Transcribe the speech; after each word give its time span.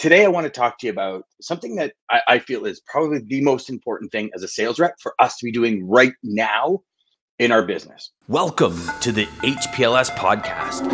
today 0.00 0.24
I 0.24 0.28
want 0.28 0.46
to 0.46 0.50
talk 0.50 0.78
to 0.78 0.86
you 0.86 0.92
about 0.92 1.24
something 1.42 1.76
that 1.76 1.92
I, 2.10 2.20
I 2.26 2.38
feel 2.38 2.64
is 2.64 2.80
probably 2.86 3.18
the 3.18 3.42
most 3.42 3.68
important 3.68 4.10
thing 4.10 4.30
as 4.34 4.42
a 4.42 4.48
sales 4.48 4.80
rep 4.80 4.94
for 4.98 5.14
us 5.18 5.36
to 5.36 5.44
be 5.44 5.52
doing 5.52 5.86
right 5.86 6.14
now 6.22 6.80
in 7.38 7.52
our 7.52 7.62
business. 7.62 8.10
Welcome 8.26 8.80
to 9.02 9.12
the 9.12 9.26
HPLS 9.42 10.10
podcast. 10.16 10.90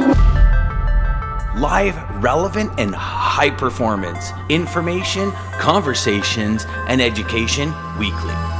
Live, 1.56 1.96
relevant, 2.22 2.72
and 2.78 2.94
high 2.94 3.50
performance 3.50 4.32
information, 4.48 5.30
conversations, 5.60 6.66
and 6.88 7.00
education 7.00 7.72
weekly. 7.98 8.55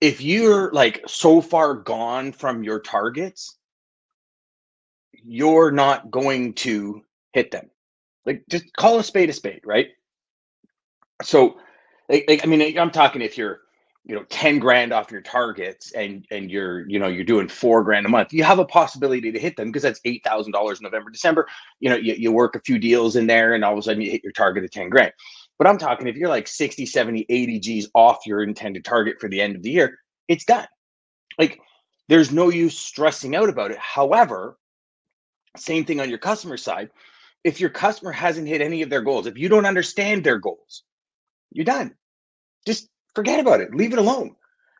If 0.00 0.20
you're 0.20 0.72
like 0.72 1.02
so 1.06 1.40
far 1.40 1.74
gone 1.74 2.32
from 2.32 2.62
your 2.64 2.80
targets, 2.80 3.58
you're 5.12 5.70
not 5.70 6.10
going 6.10 6.54
to 6.54 7.02
hit 7.32 7.50
them. 7.50 7.70
Like 8.26 8.44
just 8.50 8.64
call 8.76 8.98
a 8.98 9.04
spade 9.04 9.30
a 9.30 9.32
spade, 9.32 9.60
right? 9.64 9.88
So, 11.22 11.58
like, 12.08 12.24
like 12.28 12.44
I 12.44 12.48
mean, 12.48 12.78
I'm 12.78 12.90
talking 12.90 13.22
if 13.22 13.38
you're, 13.38 13.60
you 14.04 14.14
know, 14.14 14.24
10 14.30 14.58
grand 14.60 14.92
off 14.92 15.10
your 15.10 15.22
targets 15.22 15.92
and 15.92 16.24
and 16.30 16.50
you're, 16.50 16.88
you 16.88 16.98
know, 16.98 17.08
you're 17.08 17.24
doing 17.24 17.48
four 17.48 17.82
grand 17.84 18.06
a 18.06 18.08
month, 18.08 18.32
you 18.32 18.44
have 18.44 18.58
a 18.58 18.64
possibility 18.64 19.32
to 19.32 19.38
hit 19.38 19.56
them 19.56 19.68
because 19.68 19.82
that's 19.82 20.00
eight 20.04 20.22
thousand 20.24 20.52
dollars 20.52 20.80
November, 20.80 21.10
December. 21.10 21.46
You 21.80 21.90
know, 21.90 21.96
you, 21.96 22.14
you 22.14 22.32
work 22.32 22.54
a 22.56 22.60
few 22.60 22.78
deals 22.78 23.16
in 23.16 23.26
there 23.26 23.54
and 23.54 23.64
all 23.64 23.72
of 23.72 23.78
a 23.78 23.82
sudden 23.82 24.02
you 24.02 24.10
hit 24.10 24.22
your 24.22 24.32
target 24.32 24.64
of 24.64 24.70
10 24.70 24.90
grand. 24.90 25.12
But 25.58 25.66
I'm 25.66 25.78
talking 25.78 26.06
if 26.06 26.16
you're 26.16 26.28
like 26.28 26.48
60, 26.48 26.84
70, 26.86 27.26
80 27.28 27.60
G's 27.60 27.88
off 27.94 28.26
your 28.26 28.42
intended 28.42 28.84
target 28.84 29.16
for 29.20 29.28
the 29.28 29.40
end 29.40 29.56
of 29.56 29.62
the 29.62 29.70
year, 29.70 29.98
it's 30.28 30.44
done. 30.44 30.66
Like 31.38 31.60
there's 32.08 32.32
no 32.32 32.50
use 32.50 32.78
stressing 32.78 33.34
out 33.34 33.48
about 33.48 33.70
it. 33.70 33.78
However, 33.78 34.58
same 35.56 35.84
thing 35.84 36.00
on 36.00 36.08
your 36.08 36.18
customer 36.18 36.56
side. 36.56 36.90
If 37.44 37.60
your 37.60 37.70
customer 37.70 38.12
hasn't 38.12 38.48
hit 38.48 38.60
any 38.60 38.82
of 38.82 38.90
their 38.90 39.02
goals, 39.02 39.26
if 39.26 39.38
you 39.38 39.48
don't 39.48 39.66
understand 39.66 40.24
their 40.24 40.38
goals, 40.38 40.82
you're 41.52 41.64
done. 41.64 41.94
Just 42.66 42.88
forget 43.14 43.40
about 43.40 43.60
it. 43.60 43.74
Leave 43.74 43.92
it 43.92 43.98
alone. 43.98 44.34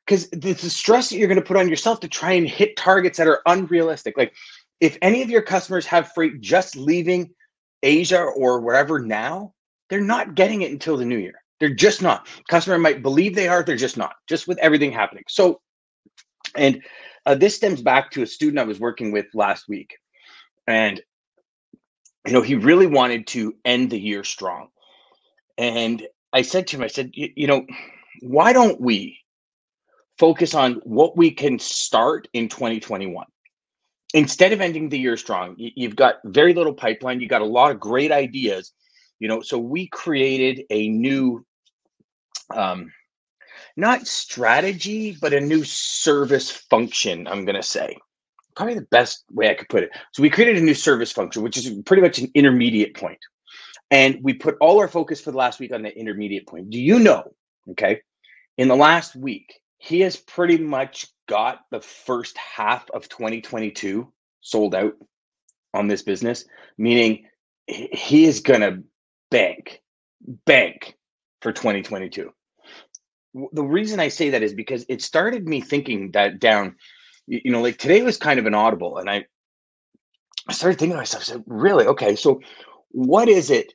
Because 0.05 0.29
the, 0.31 0.55
stress 0.55 1.11
that 1.11 1.17
you're 1.17 1.29
going 1.29 1.41
to 1.41 1.47
put 1.47 1.57
on 1.57 1.69
yourself 1.69 2.01
to 2.01 2.09
try 2.09 2.33
and 2.33 2.49
hit 2.49 2.77
targets 2.77 3.19
that 3.19 3.27
are 3.27 3.43
unrealistic. 3.47 4.17
Like 4.17 4.35
if 4.81 4.99
any 5.03 5.23
of 5.23 5.31
your 5.31 5.43
customers 5.43 5.87
have 5.87 6.13
freight 6.13 6.41
just 6.41 6.77
leaving 6.77 7.31
Asia 7.83 8.21
or 8.23 8.61
wherever 8.61 9.01
now, 9.01 9.55
they're 9.89 10.01
not 10.01 10.34
getting 10.34 10.62
it 10.62 10.73
until 10.73 10.97
the 10.97 11.05
new 11.05 11.19
year. 11.19 11.42
They're 11.59 11.75
just 11.75 12.03
not. 12.03 12.27
Customer 12.48 12.79
might 12.79 13.03
believe 13.03 13.34
they 13.34 13.48
are, 13.48 13.62
they're 13.62 13.77
just 13.77 13.97
not, 13.97 14.15
just 14.28 14.47
with 14.47 14.59
everything 14.59 14.93
happening. 14.93 15.25
So, 15.28 15.61
and 16.55 16.83
uh, 17.25 17.34
this 17.34 17.56
stems 17.56 17.83
back 17.83 18.11
to 18.12 18.23
a 18.23 18.27
student 18.27 18.59
I 18.59 18.65
was 18.65 18.81
working 18.81 19.11
with 19.11 19.27
last 19.34 19.69
week. 19.69 19.97
And, 20.67 21.01
you 22.27 22.33
know, 22.33 22.43
he 22.43 22.55
really 22.55 22.87
wanted 22.87 23.27
to 23.28 23.55
end 23.65 23.91
the 23.91 24.01
year 24.01 24.25
strong. 24.25 24.69
And 25.56 26.06
I 26.33 26.43
said 26.43 26.67
to 26.69 26.77
him, 26.77 26.83
I 26.83 26.89
said, 26.89 27.11
you 27.15 27.47
know, 27.47 27.65
why 28.21 28.53
don't 28.53 28.81
we 28.81 29.19
focus 30.19 30.55
on 30.55 30.75
what 30.84 31.17
we 31.17 31.31
can 31.31 31.59
start 31.59 32.28
in 32.33 32.48
2021? 32.48 33.27
Instead 34.15 34.53
of 34.53 34.61
ending 34.61 34.89
the 34.89 34.98
year 34.98 35.17
strong, 35.17 35.55
you've 35.56 35.97
got 35.97 36.17
very 36.25 36.55
little 36.55 36.75
pipeline, 36.75 37.21
you've 37.21 37.31
got 37.31 37.43
a 37.43 37.47
lot 37.47 37.71
of 37.71 37.81
great 37.81 38.12
ideas 38.12 38.73
you 39.19 39.28
know 39.28 39.41
so 39.41 39.59
we 39.59 39.86
created 39.89 40.64
a 40.70 40.89
new 40.89 41.45
um 42.55 42.92
not 43.77 44.06
strategy 44.06 45.17
but 45.20 45.33
a 45.33 45.41
new 45.41 45.64
service 45.64 46.50
function 46.50 47.27
i'm 47.27 47.44
going 47.44 47.56
to 47.56 47.62
say. 47.62 47.97
Probably 48.55 48.75
the 48.75 48.89
best 48.91 49.25
way 49.31 49.50
i 49.50 49.55
could 49.55 49.69
put 49.69 49.83
it. 49.83 49.91
So 50.12 50.22
we 50.22 50.31
created 50.31 50.56
a 50.56 50.64
new 50.64 50.75
service 50.75 51.12
function 51.12 51.42
which 51.42 51.56
is 51.56 51.70
pretty 51.84 52.03
much 52.03 52.19
an 52.19 52.31
intermediate 52.34 52.94
point. 52.94 53.19
And 53.91 54.19
we 54.22 54.33
put 54.33 54.56
all 54.60 54.81
our 54.81 54.88
focus 54.88 55.21
for 55.21 55.31
the 55.31 55.37
last 55.37 55.60
week 55.60 55.72
on 55.72 55.82
the 55.82 55.97
intermediate 55.97 56.47
point. 56.47 56.71
Do 56.71 56.81
you 56.81 56.99
know 56.99 57.25
okay 57.71 58.00
in 58.56 58.69
the 58.69 58.76
last 58.76 59.15
week 59.15 59.60
he 59.78 60.00
has 60.00 60.16
pretty 60.16 60.59
much 60.59 61.06
got 61.28 61.60
the 61.71 61.81
first 61.81 62.37
half 62.38 62.88
of 62.91 63.09
2022 63.09 64.10
sold 64.41 64.75
out 64.75 64.94
on 65.75 65.88
this 65.88 66.03
business 66.03 66.44
meaning 66.78 67.26
he 67.66 68.25
is 68.25 68.41
going 68.41 68.60
to 68.60 68.82
bank, 69.37 69.83
bank 70.47 70.97
for 71.43 71.53
2022. 71.53 72.33
The 73.53 73.63
reason 73.63 74.01
I 74.01 74.09
say 74.09 74.31
that 74.31 74.43
is 74.43 74.55
because 74.55 74.87
it 74.89 75.03
started 75.03 75.47
me 75.47 75.61
thinking 75.61 76.13
that 76.13 76.41
down, 76.41 76.77
you 77.27 77.51
know, 77.51 77.61
like 77.61 77.77
today 77.77 78.01
was 78.01 78.17
kind 78.17 78.41
of 78.41 78.47
an 78.47 78.55
audible, 78.55 78.97
and 78.97 79.11
I, 79.11 79.27
I 80.49 80.55
started 80.55 80.79
thinking 80.79 80.95
to 80.95 81.01
myself, 81.01 81.25
I 81.25 81.27
said, 81.27 81.45
really, 81.47 81.87
okay, 81.87 82.17
so 82.17 82.41
what 82.93 83.29
is 83.29 83.51
it 83.51 83.75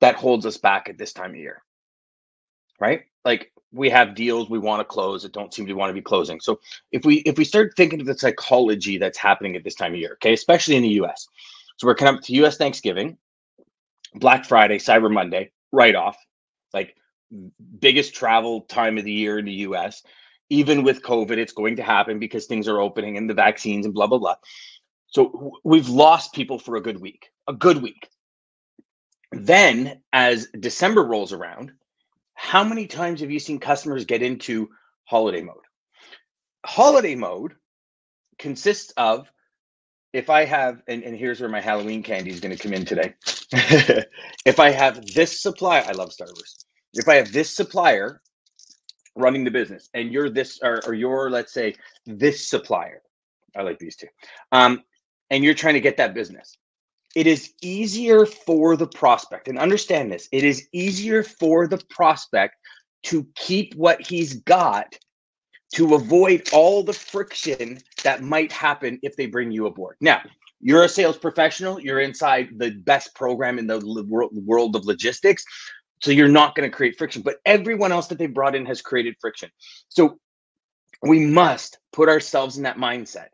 that 0.00 0.14
holds 0.14 0.46
us 0.46 0.56
back 0.56 0.88
at 0.88 0.98
this 0.98 1.12
time 1.12 1.30
of 1.30 1.36
year? 1.36 1.62
Right? 2.78 3.02
Like 3.24 3.50
we 3.72 3.90
have 3.90 4.14
deals 4.14 4.48
we 4.48 4.60
want 4.60 4.80
to 4.80 4.84
close 4.84 5.24
that 5.24 5.32
don't 5.32 5.52
seem 5.52 5.66
to 5.66 5.72
want 5.72 5.90
to 5.90 5.94
be 5.94 6.00
closing. 6.00 6.40
So 6.40 6.60
if 6.92 7.04
we 7.04 7.16
if 7.20 7.38
we 7.38 7.44
start 7.44 7.72
thinking 7.76 8.00
of 8.00 8.06
the 8.06 8.16
psychology 8.16 8.98
that's 8.98 9.18
happening 9.18 9.56
at 9.56 9.64
this 9.64 9.74
time 9.74 9.94
of 9.94 9.98
year, 9.98 10.12
okay, 10.14 10.32
especially 10.32 10.76
in 10.76 10.82
the 10.84 11.00
US. 11.00 11.26
So 11.78 11.88
we're 11.88 11.96
coming 11.96 12.14
up 12.14 12.22
to 12.22 12.44
US 12.44 12.56
Thanksgiving. 12.56 13.16
Black 14.14 14.44
Friday, 14.44 14.78
Cyber 14.78 15.12
Monday, 15.12 15.50
right 15.72 15.94
off, 15.94 16.16
like 16.72 16.94
biggest 17.78 18.14
travel 18.14 18.62
time 18.62 18.98
of 18.98 19.04
the 19.04 19.12
year 19.12 19.38
in 19.38 19.44
the 19.44 19.52
US. 19.52 20.02
Even 20.50 20.82
with 20.82 21.02
COVID, 21.02 21.38
it's 21.38 21.52
going 21.52 21.76
to 21.76 21.82
happen 21.82 22.18
because 22.18 22.46
things 22.46 22.68
are 22.68 22.80
opening 22.80 23.16
and 23.16 23.28
the 23.28 23.34
vaccines 23.34 23.86
and 23.86 23.94
blah, 23.94 24.06
blah, 24.06 24.18
blah. 24.18 24.34
So 25.06 25.52
we've 25.64 25.88
lost 25.88 26.34
people 26.34 26.58
for 26.58 26.76
a 26.76 26.82
good 26.82 27.00
week, 27.00 27.30
a 27.48 27.52
good 27.52 27.82
week. 27.82 28.08
Then, 29.30 30.02
as 30.12 30.48
December 30.58 31.04
rolls 31.04 31.32
around, 31.32 31.72
how 32.34 32.64
many 32.64 32.86
times 32.86 33.20
have 33.20 33.30
you 33.30 33.38
seen 33.38 33.58
customers 33.60 34.04
get 34.04 34.22
into 34.22 34.68
holiday 35.04 35.40
mode? 35.40 35.56
Holiday 36.66 37.14
mode 37.14 37.54
consists 38.38 38.92
of 38.96 39.30
if 40.12 40.28
I 40.28 40.44
have, 40.44 40.82
and, 40.86 41.02
and 41.02 41.16
here's 41.16 41.40
where 41.40 41.48
my 41.48 41.60
Halloween 41.60 42.02
candy 42.02 42.30
is 42.30 42.40
going 42.40 42.54
to 42.54 42.62
come 42.62 42.74
in 42.74 42.84
today. 42.84 43.14
if 44.46 44.58
I 44.58 44.70
have 44.70 45.04
this 45.14 45.42
supplier, 45.42 45.84
I 45.86 45.92
love 45.92 46.12
Star 46.12 46.26
Wars. 46.26 46.64
If 46.94 47.08
I 47.08 47.16
have 47.16 47.32
this 47.32 47.54
supplier 47.54 48.22
running 49.14 49.44
the 49.44 49.50
business, 49.50 49.90
and 49.92 50.10
you're 50.10 50.30
this, 50.30 50.58
or, 50.62 50.80
or 50.86 50.94
you're, 50.94 51.30
let's 51.30 51.52
say, 51.52 51.74
this 52.06 52.48
supplier, 52.48 53.02
I 53.54 53.62
like 53.62 53.78
these 53.78 53.96
two, 53.96 54.06
um, 54.52 54.82
and 55.30 55.44
you're 55.44 55.54
trying 55.54 55.74
to 55.74 55.80
get 55.80 55.98
that 55.98 56.14
business, 56.14 56.56
it 57.14 57.26
is 57.26 57.52
easier 57.60 58.24
for 58.24 58.74
the 58.74 58.86
prospect, 58.86 59.48
and 59.48 59.58
understand 59.58 60.10
this, 60.10 60.28
it 60.32 60.44
is 60.44 60.66
easier 60.72 61.22
for 61.22 61.66
the 61.66 61.78
prospect 61.90 62.56
to 63.02 63.26
keep 63.34 63.74
what 63.74 64.00
he's 64.06 64.34
got 64.34 64.96
to 65.74 65.94
avoid 65.94 66.48
all 66.52 66.82
the 66.82 66.92
friction 66.92 67.78
that 68.02 68.22
might 68.22 68.52
happen 68.52 68.98
if 69.02 69.16
they 69.16 69.26
bring 69.26 69.50
you 69.50 69.66
aboard. 69.66 69.96
Now, 70.00 70.22
you're 70.62 70.84
a 70.84 70.88
sales 70.88 71.18
professional, 71.18 71.80
you're 71.80 72.00
inside 72.00 72.50
the 72.56 72.70
best 72.70 73.14
program 73.14 73.58
in 73.58 73.66
the 73.66 73.80
world 74.08 74.76
of 74.76 74.84
logistics. 74.84 75.44
So 76.00 76.12
you're 76.12 76.28
not 76.28 76.54
going 76.54 76.68
to 76.68 76.74
create 76.74 76.96
friction, 76.96 77.22
but 77.22 77.36
everyone 77.44 77.92
else 77.92 78.06
that 78.08 78.18
they 78.18 78.26
brought 78.26 78.54
in 78.54 78.64
has 78.66 78.80
created 78.80 79.16
friction. 79.20 79.50
So 79.88 80.18
we 81.02 81.26
must 81.26 81.78
put 81.92 82.08
ourselves 82.08 82.56
in 82.56 82.62
that 82.62 82.76
mindset. 82.76 83.28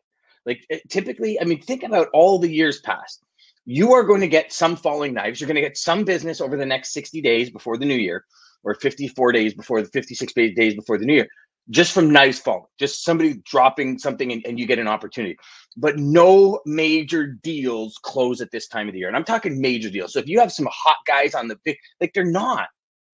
Like 0.46 0.64
eh, 0.70 0.78
typically, 0.88 1.38
I 1.40 1.44
mean, 1.44 1.60
think 1.60 1.82
about 1.82 2.08
all 2.14 2.38
the 2.38 2.50
years 2.50 2.80
past. 2.80 3.22
You 3.66 3.92
are 3.92 4.02
going 4.02 4.22
to 4.22 4.28
get 4.28 4.52
some 4.52 4.76
falling 4.76 5.12
knives. 5.12 5.40
You're 5.40 5.48
going 5.48 5.56
to 5.56 5.60
get 5.60 5.76
some 5.76 6.04
business 6.04 6.40
over 6.40 6.56
the 6.56 6.64
next 6.64 6.94
60 6.94 7.20
days 7.20 7.50
before 7.50 7.76
the 7.76 7.84
new 7.84 7.94
year 7.94 8.24
or 8.64 8.74
54 8.74 9.32
days 9.32 9.52
before 9.52 9.82
the 9.82 9.88
56 9.88 10.32
days 10.32 10.74
before 10.74 10.96
the 10.96 11.04
new 11.04 11.14
year 11.14 11.28
just 11.70 11.92
from 11.92 12.10
nice 12.10 12.38
phone, 12.38 12.62
just 12.78 13.04
somebody 13.04 13.34
dropping 13.44 13.98
something 13.98 14.32
and, 14.32 14.44
and, 14.46 14.58
you 14.58 14.66
get 14.66 14.78
an 14.78 14.88
opportunity. 14.88 15.36
But 15.76 15.98
no 15.98 16.60
major 16.64 17.26
deals 17.26 17.98
close 18.02 18.40
at 18.40 18.50
this 18.50 18.68
time 18.68 18.88
of 18.88 18.94
the 18.94 19.00
year. 19.00 19.08
And 19.08 19.16
I'm 19.16 19.24
talking 19.24 19.60
major 19.60 19.90
deals. 19.90 20.12
So 20.12 20.18
if 20.18 20.28
you 20.28 20.40
have 20.40 20.52
some 20.52 20.68
hot 20.70 20.96
guys 21.06 21.34
on 21.34 21.48
the 21.48 21.58
big, 21.64 21.76
like 22.00 22.12
they're 22.14 22.24
not, 22.24 22.68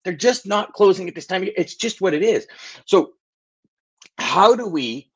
they're 0.04 0.12
just 0.12 0.46
not 0.46 0.72
closing 0.72 1.08
at 1.08 1.14
this 1.14 1.26
time 1.26 1.42
of 1.42 1.46
year. 1.46 1.54
It's 1.56 1.74
just 1.74 2.00
what 2.00 2.14
it 2.14 2.22
is. 2.22 2.46
So 2.86 3.12
how 4.18 4.54
do 4.54 4.68
we 4.68 5.10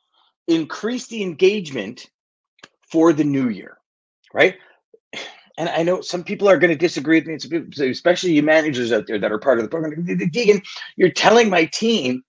increase 0.49 1.07
the 1.07 1.23
engagement 1.23 2.07
for 2.91 3.13
the 3.13 3.25
new 3.25 3.49
year? 3.49 3.79
Right. 4.33 4.57
And 5.59 5.69
I 5.69 5.83
know 5.83 6.01
some 6.01 6.23
people 6.23 6.49
are 6.49 6.59
going 6.59 6.71
to 6.71 6.77
disagree 6.77 7.21
with 7.21 7.49
me, 7.49 7.91
especially 7.91 8.33
you 8.33 8.43
managers 8.45 8.93
out 8.93 9.07
there 9.09 9.19
that 9.19 9.33
are 9.33 9.39
part 9.39 9.59
of 9.59 9.65
the 9.65 9.69
program. 9.69 10.07
Deegan, 10.07 10.65
you're 10.97 11.11
telling 11.11 11.51
my 11.51 11.65
team 11.67 12.23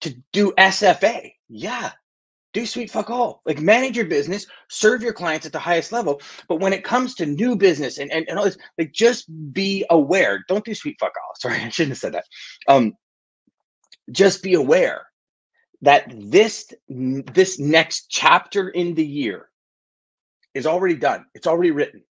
to 0.00 0.14
do 0.32 0.52
SFA. 0.58 1.32
Yeah, 1.48 1.92
do 2.52 2.66
sweet 2.66 2.90
fuck 2.90 3.10
all. 3.10 3.42
Like 3.46 3.60
manage 3.60 3.96
your 3.96 4.06
business, 4.06 4.46
serve 4.68 5.02
your 5.02 5.12
clients 5.12 5.46
at 5.46 5.52
the 5.52 5.58
highest 5.58 5.92
level. 5.92 6.20
But 6.48 6.60
when 6.60 6.72
it 6.72 6.84
comes 6.84 7.14
to 7.16 7.26
new 7.26 7.56
business 7.56 7.98
and, 7.98 8.10
and, 8.10 8.28
and 8.28 8.38
all 8.38 8.44
this, 8.44 8.58
like 8.78 8.92
just 8.92 9.26
be 9.52 9.84
aware. 9.90 10.44
Don't 10.48 10.64
do 10.64 10.74
sweet 10.74 10.96
fuck 10.98 11.12
all. 11.16 11.34
Sorry, 11.38 11.60
I 11.60 11.68
shouldn't 11.68 11.92
have 11.92 11.98
said 11.98 12.14
that. 12.14 12.24
Um, 12.68 12.94
just 14.10 14.42
be 14.42 14.54
aware 14.54 15.06
that 15.82 16.12
this 16.14 16.72
this 16.88 17.58
next 17.58 18.06
chapter 18.10 18.68
in 18.70 18.94
the 18.94 19.06
year 19.06 19.48
is 20.54 20.66
already 20.66 20.96
done. 20.96 21.24
It's 21.34 21.46
already 21.46 21.70
written. 21.70 22.02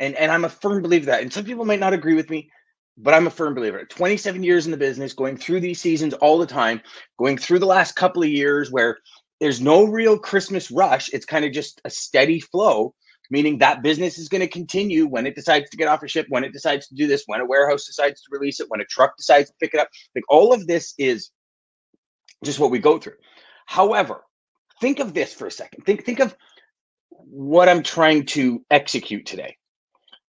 And 0.00 0.14
and 0.16 0.32
I'm 0.32 0.44
a 0.44 0.50
firm 0.50 0.82
believer 0.82 1.06
that. 1.06 1.22
And 1.22 1.32
some 1.32 1.44
people 1.44 1.64
might 1.64 1.80
not 1.80 1.94
agree 1.94 2.14
with 2.14 2.28
me, 2.28 2.50
but 2.98 3.14
I'm 3.14 3.26
a 3.26 3.30
firm 3.30 3.54
believer. 3.54 3.84
27 3.84 4.42
years 4.42 4.66
in 4.66 4.70
the 4.70 4.76
business, 4.76 5.12
going 5.12 5.36
through 5.36 5.60
these 5.60 5.80
seasons 5.80 6.14
all 6.14 6.38
the 6.38 6.46
time, 6.46 6.80
going 7.18 7.36
through 7.36 7.58
the 7.58 7.66
last 7.66 7.96
couple 7.96 8.22
of 8.22 8.28
years 8.28 8.70
where 8.70 8.98
there's 9.40 9.60
no 9.60 9.84
real 9.84 10.18
Christmas 10.18 10.70
rush. 10.70 11.10
It's 11.12 11.26
kind 11.26 11.44
of 11.44 11.52
just 11.52 11.80
a 11.84 11.90
steady 11.90 12.40
flow, 12.40 12.94
meaning 13.30 13.58
that 13.58 13.82
business 13.82 14.18
is 14.18 14.28
going 14.28 14.40
to 14.40 14.48
continue 14.48 15.06
when 15.06 15.26
it 15.26 15.34
decides 15.34 15.68
to 15.70 15.76
get 15.76 15.88
off 15.88 16.02
a 16.02 16.08
ship, 16.08 16.26
when 16.30 16.44
it 16.44 16.52
decides 16.52 16.88
to 16.88 16.94
do 16.94 17.06
this, 17.06 17.24
when 17.26 17.40
a 17.40 17.46
warehouse 17.46 17.84
decides 17.84 18.22
to 18.22 18.28
release 18.30 18.60
it, 18.60 18.70
when 18.70 18.80
a 18.80 18.86
truck 18.86 19.16
decides 19.16 19.50
to 19.50 19.56
pick 19.60 19.74
it 19.74 19.80
up. 19.80 19.88
Like 20.14 20.24
all 20.28 20.54
of 20.54 20.66
this 20.66 20.94
is 20.96 21.30
just 22.44 22.58
what 22.58 22.70
we 22.70 22.78
go 22.78 22.98
through. 22.98 23.16
However, 23.66 24.22
think 24.80 25.00
of 25.00 25.12
this 25.12 25.34
for 25.34 25.46
a 25.46 25.50
second. 25.50 25.84
Think 25.84 26.04
think 26.04 26.20
of 26.20 26.34
what 27.10 27.68
I'm 27.68 27.82
trying 27.82 28.24
to 28.26 28.64
execute 28.70 29.26
today. 29.26 29.56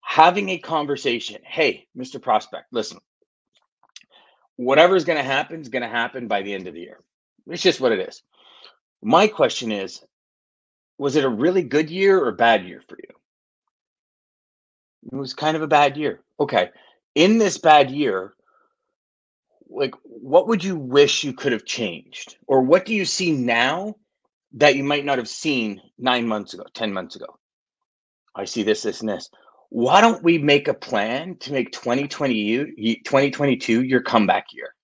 Having 0.09 0.49
a 0.49 0.59
conversation. 0.59 1.43
Hey, 1.45 1.87
Mr. 1.97 2.21
Prospect, 2.21 2.73
listen. 2.73 2.99
Whatever's 4.57 5.05
going 5.05 5.19
to 5.19 5.23
happen 5.23 5.61
is 5.61 5.69
going 5.69 5.83
to 5.83 5.89
happen 5.89 6.29
by 6.29 6.41
the 6.41 6.55
end 6.55 6.67
of 6.67 6.73
the 6.73 6.81
year. 6.81 7.01
It's 7.47 7.63
just 7.63 7.79
what 7.79 7.93
it 7.93 8.09
is. 8.09 8.23
My 9.03 9.29
question 9.29 9.71
is 9.71 10.03
was 10.97 11.15
it 11.15 11.27
a 11.27 11.29
really 11.29 11.63
good 11.63 11.91
year 11.91 12.25
or 12.25 12.33
bad 12.33 12.65
year 12.65 12.83
for 12.89 12.97
you? 12.97 13.15
It 15.13 15.15
was 15.15 15.35
kind 15.35 15.59
of 15.59 15.63
a 15.63 15.69
bad 15.69 15.99
year. 15.99 16.23
Okay. 16.41 16.71
In 17.15 17.37
this 17.37 17.59
bad 17.59 17.91
year, 17.91 18.33
like 19.69 19.95
what 20.05 20.49
would 20.49 20.65
you 20.65 20.77
wish 20.77 21.23
you 21.23 21.35
could 21.35 21.53
have 21.53 21.67
changed? 21.67 22.39
Or 22.47 22.63
what 22.63 22.87
do 22.87 22.95
you 22.95 23.05
see 23.05 23.31
now 23.31 23.97
that 24.55 24.75
you 24.75 24.85
might 24.85 25.05
not 25.05 25.19
have 25.19 25.29
seen 25.29 25.83
nine 25.99 26.27
months 26.27 26.55
ago, 26.55 26.65
10 26.73 26.95
months 26.95 27.15
ago? 27.15 27.39
I 28.35 28.47
see 28.47 28.63
this, 28.63 28.83
this, 28.83 29.01
and 29.01 29.11
this. 29.11 29.29
Why 29.71 30.01
don't 30.01 30.23
we 30.23 30.39
make 30.39 30.69
a 30.69 30.75
plan 30.75 31.37
to 31.41 31.53
make 31.53 31.73
2020, 31.73 33.01
2022 33.05 33.83
your 33.83 34.01
comeback 34.01 34.47
year? 34.53 34.75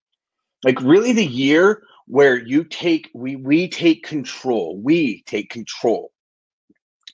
Like 0.63 0.81
really 0.83 1.13
the 1.13 1.25
year 1.25 1.83
where 2.07 2.37
you 2.37 2.65
take 2.65 3.11
we 3.15 3.37
we 3.37 3.69
take 3.69 4.05
control 4.05 4.79
we 4.79 5.23
take 5.27 5.51
control. 5.51 6.13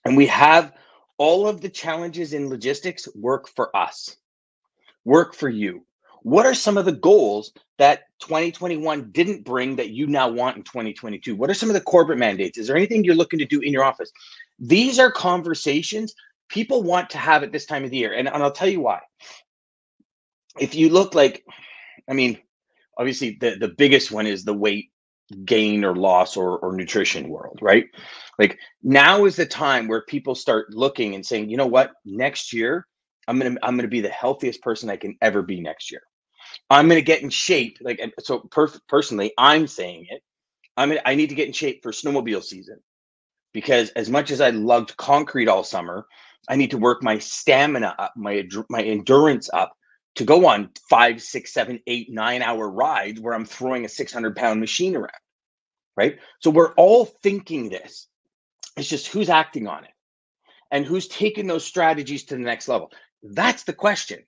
And 0.04 0.16
we 0.16 0.26
have 0.26 0.72
all 1.18 1.46
of 1.46 1.60
the 1.60 1.68
challenges 1.68 2.32
in 2.32 2.48
logistics 2.48 3.08
work 3.14 3.48
for 3.48 3.74
us 3.76 4.16
work 5.04 5.34
for 5.34 5.48
you. 5.48 5.84
What 6.22 6.46
are 6.46 6.54
some 6.54 6.76
of 6.76 6.84
the 6.84 6.92
goals 6.92 7.52
that 7.78 8.02
2021 8.20 9.10
didn't 9.10 9.44
bring 9.44 9.76
that 9.76 9.90
you 9.90 10.06
now 10.06 10.28
want 10.28 10.56
in 10.58 10.62
2022 10.64 11.34
what 11.34 11.48
are 11.48 11.54
some 11.54 11.70
of 11.70 11.74
the 11.74 11.80
corporate 11.80 12.18
mandates? 12.18 12.58
Is 12.58 12.66
there 12.66 12.76
anything 12.76 13.04
you're 13.04 13.14
looking 13.14 13.38
to 13.38 13.46
do 13.46 13.60
in 13.60 13.72
your 13.72 13.84
office? 13.84 14.10
These 14.58 14.98
are 14.98 15.10
conversations 15.10 16.14
people 16.50 16.82
want 16.84 17.10
to 17.10 17.18
have 17.18 17.44
it 17.44 17.52
this 17.52 17.66
time 17.66 17.84
of 17.84 17.90
the 17.90 17.98
year 17.98 18.14
and, 18.14 18.28
and 18.28 18.42
i'll 18.42 18.52
tell 18.52 18.68
you 18.68 18.82
why 18.82 19.00
if 20.60 20.74
you 20.74 20.90
look 20.90 21.14
like 21.14 21.44
i 22.08 22.14
mean 22.14 22.38
obviously 22.98 23.38
the, 23.40 23.56
the 23.60 23.68
biggest 23.68 24.10
one 24.12 24.26
is 24.26 24.44
the 24.44 24.54
weight 24.54 24.86
gain 25.46 25.84
or 25.84 25.96
loss 25.96 26.36
or, 26.38 26.58
or 26.60 26.74
nutrition 26.76 27.30
world, 27.30 27.60
right? 27.62 27.86
Like 28.38 28.58
now 28.84 29.26
is 29.26 29.36
the 29.36 29.46
time 29.46 29.88
where 29.88 30.02
people 30.02 30.36
start 30.36 30.74
looking 30.74 31.16
and 31.16 31.26
saying, 31.26 31.50
you 31.50 31.58
know 31.58 31.68
what, 31.68 31.92
next 32.06 32.54
year 32.54 32.86
I'm 33.28 33.38
gonna 33.40 33.56
I'm 33.62 33.76
gonna 33.76 33.88
be 33.88 34.02
the 34.02 34.10
healthiest 34.10 34.62
person 34.62 34.90
I 34.90 34.96
can 34.96 35.16
ever 35.22 35.42
be 35.42 35.60
next 35.62 35.92
year. 35.92 36.02
I'm 36.70 36.88
gonna 36.88 37.02
get 37.02 37.22
in 37.22 37.30
shape. 37.30 37.78
Like 37.82 38.00
so, 38.20 38.40
per- 38.40 38.72
personally, 38.88 39.32
I'm 39.38 39.66
saying 39.68 40.06
it. 40.10 40.22
I'm 40.76 40.90
gonna, 40.90 41.02
I 41.06 41.14
need 41.16 41.30
to 41.30 41.36
get 41.36 41.48
in 41.48 41.54
shape 41.54 41.82
for 41.82 41.92
snowmobile 41.92 42.44
season 42.44 42.80
because 43.54 43.90
as 43.90 44.10
much 44.10 44.30
as 44.32 44.40
I 44.42 44.50
lugged 44.50 44.96
concrete 44.96 45.48
all 45.48 45.64
summer, 45.64 46.06
I 46.48 46.56
need 46.56 46.70
to 46.72 46.78
work 46.78 47.02
my 47.02 47.18
stamina 47.18 47.94
up, 47.98 48.12
my 48.16 48.46
my 48.68 48.82
endurance 48.82 49.48
up 49.52 49.72
to 50.16 50.24
go 50.24 50.46
on 50.46 50.70
five, 50.88 51.22
six, 51.22 51.52
seven, 51.52 51.80
eight, 51.86 52.10
nine 52.10 52.42
hour 52.42 52.68
rides 52.68 53.20
where 53.20 53.34
I'm 53.34 53.44
throwing 53.44 53.84
a 53.84 53.88
600 53.88 54.36
pound 54.36 54.60
machine 54.60 54.96
around. 54.96 55.10
Right. 55.96 56.18
So 56.40 56.50
we're 56.50 56.72
all 56.74 57.04
thinking 57.04 57.68
this. 57.68 58.08
It's 58.76 58.88
just 58.88 59.08
who's 59.08 59.28
acting 59.28 59.68
on 59.68 59.84
it 59.84 59.90
and 60.70 60.86
who's 60.86 61.08
taking 61.08 61.46
those 61.46 61.64
strategies 61.64 62.24
to 62.24 62.36
the 62.36 62.42
next 62.42 62.68
level. 62.68 62.90
That's 63.22 63.64
the 63.64 63.72
question. 63.72 64.20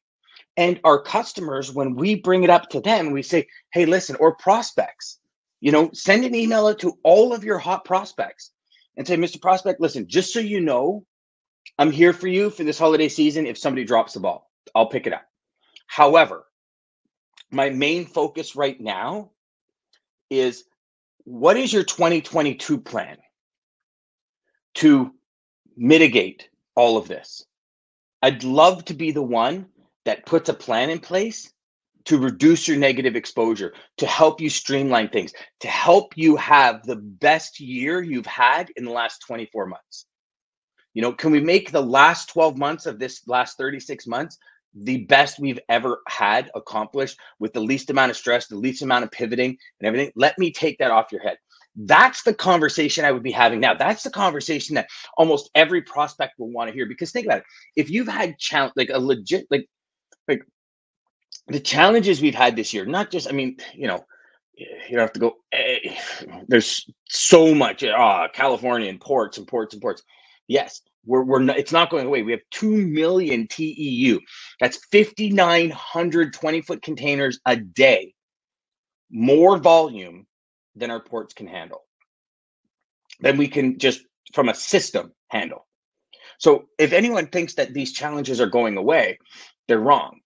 And 0.56 0.81
our 0.85 1.00
customers, 1.00 1.73
when 1.73 1.94
we 1.94 2.17
bring 2.17 2.43
it 2.43 2.50
up 2.50 2.69
to 2.70 2.81
them, 2.81 3.11
we 3.11 3.23
say, 3.23 3.47
hey, 3.73 3.87
listen, 3.87 4.17
or 4.17 4.37
prospects, 4.37 5.19
you 5.61 5.73
know, 5.73 5.91
send 5.94 6.25
an 6.25 6.35
email 6.35 6.67
out 6.67 6.79
to 6.81 6.99
all 7.05 7.32
of 7.32 7.44
your 7.44 7.59
hot 7.59 7.85
prospects 7.85 8.50
and 8.97 9.06
say, 9.06 9.17
Mr. 9.17 9.41
Prospect, 9.41 9.81
listen, 9.81 10.06
just 10.06 10.32
so 10.32 10.41
you 10.41 10.61
know, 10.61 11.06
I'm 11.79 11.91
here 11.91 12.12
for 12.12 12.29
you 12.29 12.50
for 12.50 12.64
this 12.64 12.79
holiday 12.79 13.09
season. 13.09 13.47
If 13.47 13.59
somebody 13.59 13.85
drops 13.85 14.14
the 14.14 14.20
ball, 14.20 14.50
I'll 14.75 14.87
pick 14.87 15.06
it 15.06 15.12
up. 15.12 15.25
However, 15.87 16.47
my 17.50 17.70
main 17.70 18.06
focus 18.06 18.56
right 18.56 18.81
now 18.81 19.31
is 20.31 20.64
what 21.25 21.56
is 21.56 21.73
your 21.73 21.85
2022 21.85 22.81
plan 22.81 23.19
to 24.75 25.12
mitigate 25.76 26.49
all 26.75 26.97
of 26.97 27.09
this? 27.09 27.44
I'd 28.23 28.44
love 28.44 28.85
to 28.87 28.94
be 28.94 29.11
the 29.11 29.23
one 29.23 29.67
that 30.05 30.26
puts 30.26 30.49
a 30.49 30.55
plan 30.55 30.91
in 30.91 30.99
place 30.99 31.53
to 32.05 32.19
reduce 32.19 32.67
your 32.67 32.76
negative 32.76 33.17
exposure, 33.17 33.75
to 33.99 34.06
help 34.06 34.41
you 34.41 34.50
streamline 34.50 35.09
things, 35.09 35.32
to 35.61 35.69
help 35.69 36.17
you 36.17 36.37
have 36.37 36.85
the 36.85 36.97
best 36.97 37.61
year 37.61 38.03
you've 38.03 38.26
had 38.26 38.70
in 38.76 38.85
the 38.85 38.91
last 38.91 39.23
24 39.26 39.67
months. 39.67 40.06
You 40.94 41.02
know, 41.02 41.12
can 41.12 41.30
we 41.30 41.40
make 41.40 41.70
the 41.70 41.82
last 41.82 42.28
12 42.30 42.58
months 42.58 42.86
of 42.86 42.98
this 42.98 43.26
last 43.26 43.56
36 43.56 44.06
months 44.06 44.38
the 44.74 45.04
best 45.04 45.38
we've 45.38 45.60
ever 45.68 46.00
had 46.08 46.50
accomplished 46.54 47.18
with 47.38 47.52
the 47.52 47.60
least 47.60 47.90
amount 47.90 48.10
of 48.10 48.16
stress, 48.16 48.46
the 48.46 48.56
least 48.56 48.82
amount 48.82 49.04
of 49.04 49.10
pivoting 49.10 49.56
and 49.80 49.86
everything. 49.86 50.10
Let 50.16 50.38
me 50.38 50.50
take 50.50 50.78
that 50.78 50.90
off 50.90 51.12
your 51.12 51.22
head. 51.22 51.36
That's 51.76 52.22
the 52.22 52.34
conversation 52.34 53.04
I 53.04 53.12
would 53.12 53.22
be 53.22 53.30
having 53.30 53.60
now. 53.60 53.74
That's 53.74 54.02
the 54.02 54.10
conversation 54.10 54.74
that 54.74 54.88
almost 55.16 55.50
every 55.54 55.82
prospect 55.82 56.38
will 56.38 56.50
want 56.50 56.68
to 56.68 56.74
hear. 56.74 56.86
Because 56.86 57.12
think 57.12 57.26
about 57.26 57.38
it. 57.38 57.44
If 57.76 57.90
you've 57.90 58.08
had 58.08 58.38
challenge 58.38 58.74
like 58.76 58.90
a 58.92 58.98
legit 58.98 59.46
like 59.50 59.66
like 60.28 60.42
the 61.48 61.60
challenges 61.60 62.20
we've 62.20 62.34
had 62.34 62.56
this 62.56 62.74
year, 62.74 62.84
not 62.84 63.10
just, 63.10 63.28
I 63.28 63.32
mean, 63.32 63.56
you 63.74 63.88
know, 63.88 64.04
you 64.54 64.66
don't 64.90 65.00
have 65.00 65.12
to 65.14 65.20
go. 65.20 65.36
Eh, 65.52 65.96
there's 66.46 66.88
so 67.08 67.54
much. 67.54 67.82
Uh, 67.82 68.28
California 68.32 68.88
and 68.88 69.00
ports 69.00 69.38
and 69.38 69.46
ports 69.46 69.72
and 69.72 69.82
ports. 69.82 70.02
Yes, 70.48 70.82
we're, 71.06 71.25
we're 71.25 71.40
not, 71.40 71.58
it's 71.58 71.72
not 71.72 71.90
going 71.90 72.06
away. 72.06 72.22
We 72.22 72.32
have 72.32 72.40
2 72.52 72.70
million 72.70 73.49
TEU. 73.49 74.20
That's 74.61 74.78
5,900 74.92 76.32
20 76.34 76.62
foot 76.62 76.82
containers 76.82 77.40
a 77.46 77.56
day, 77.56 78.14
more 79.11 79.58
volume 79.58 80.26
than 80.76 80.90
our 80.90 81.00
ports 81.02 81.34
can 81.34 81.46
handle. 81.49 81.80
than 83.20 83.38
we 83.38 83.49
can 83.49 83.78
just, 83.78 84.02
from 84.34 84.50
a 84.50 84.54
system, 84.54 85.12
handle. 85.30 85.66
So 86.38 86.66
if 86.78 86.92
anyone 86.92 87.28
thinks 87.28 87.54
that 87.56 87.75
these 87.75 87.92
challenges 87.92 88.40
are 88.40 88.49
going 88.49 88.76
away, 88.76 89.18
they're 89.68 89.80
wrong. 89.80 90.20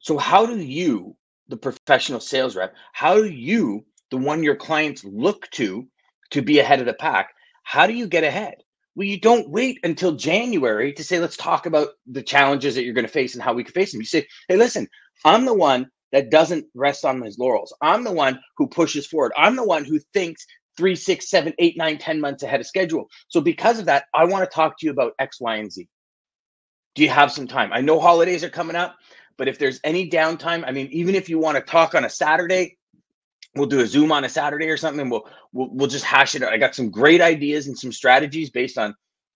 So, 0.00 0.18
how 0.18 0.46
do 0.46 0.58
you, 0.58 1.16
the 1.48 1.58
professional 1.58 2.20
sales 2.20 2.56
rep, 2.56 2.74
how 2.92 3.16
do 3.16 3.26
you, 3.30 3.86
the 4.10 4.18
one 4.18 4.44
your 4.44 4.56
clients 4.56 5.04
look 5.04 5.50
to 5.52 5.88
to 6.32 6.42
be 6.42 6.60
ahead 6.60 6.80
of 6.80 6.86
the 6.86 6.94
pack, 6.94 7.34
how 7.64 7.86
do 7.86 7.94
you 7.94 8.08
get 8.08 8.24
ahead? 8.24 8.56
Well, 8.96 9.06
you 9.06 9.20
don't 9.20 9.50
wait 9.50 9.78
until 9.84 10.12
January 10.12 10.92
to 10.94 11.04
say, 11.04 11.20
let's 11.20 11.36
talk 11.36 11.66
about 11.66 11.90
the 12.06 12.22
challenges 12.22 12.74
that 12.74 12.84
you're 12.84 12.94
going 12.94 13.06
to 13.06 13.12
face 13.12 13.34
and 13.34 13.42
how 13.42 13.52
we 13.52 13.62
can 13.62 13.74
face 13.74 13.92
them. 13.92 14.00
You 14.00 14.06
say, 14.06 14.26
hey, 14.48 14.56
listen, 14.56 14.88
I'm 15.22 15.44
the 15.44 15.54
one 15.54 15.90
that 16.12 16.30
doesn't 16.30 16.64
rest 16.74 17.04
on 17.04 17.20
his 17.20 17.38
laurels. 17.38 17.74
I'm 17.82 18.04
the 18.04 18.12
one 18.12 18.40
who 18.56 18.66
pushes 18.66 19.06
forward. 19.06 19.32
I'm 19.36 19.54
the 19.54 19.66
one 19.66 19.84
who 19.84 20.00
thinks 20.14 20.46
three, 20.78 20.96
six, 20.96 21.28
seven, 21.28 21.52
eight, 21.58 21.76
nine, 21.76 21.98
ten 21.98 22.20
months 22.20 22.42
ahead 22.42 22.60
of 22.60 22.66
schedule. 22.66 23.08
So 23.28 23.42
because 23.42 23.78
of 23.78 23.84
that, 23.84 24.06
I 24.14 24.24
want 24.24 24.48
to 24.48 24.54
talk 24.54 24.78
to 24.78 24.86
you 24.86 24.92
about 24.92 25.12
X, 25.18 25.40
Y, 25.40 25.56
and 25.56 25.70
Z. 25.70 25.86
Do 26.94 27.02
you 27.02 27.10
have 27.10 27.30
some 27.30 27.46
time? 27.46 27.74
I 27.74 27.82
know 27.82 28.00
holidays 28.00 28.44
are 28.44 28.48
coming 28.48 28.76
up, 28.76 28.96
but 29.36 29.48
if 29.48 29.58
there's 29.58 29.80
any 29.84 30.08
downtime, 30.08 30.64
I 30.66 30.72
mean, 30.72 30.88
even 30.90 31.14
if 31.14 31.28
you 31.28 31.38
want 31.38 31.56
to 31.56 31.62
talk 31.62 31.94
on 31.94 32.06
a 32.06 32.10
Saturday, 32.10 32.78
we'll 33.56 33.66
do 33.66 33.80
a 33.80 33.86
zoom 33.86 34.12
on 34.12 34.24
a 34.24 34.28
saturday 34.28 34.68
or 34.68 34.76
something 34.76 35.08
we'll, 35.08 35.26
we'll 35.52 35.68
we'll 35.72 35.88
just 35.88 36.04
hash 36.04 36.34
it 36.34 36.42
out. 36.42 36.52
I 36.52 36.58
got 36.58 36.74
some 36.74 36.90
great 36.90 37.20
ideas 37.20 37.66
and 37.66 37.78
some 37.78 37.92
strategies 37.92 38.50
based 38.50 38.78
on 38.78 38.94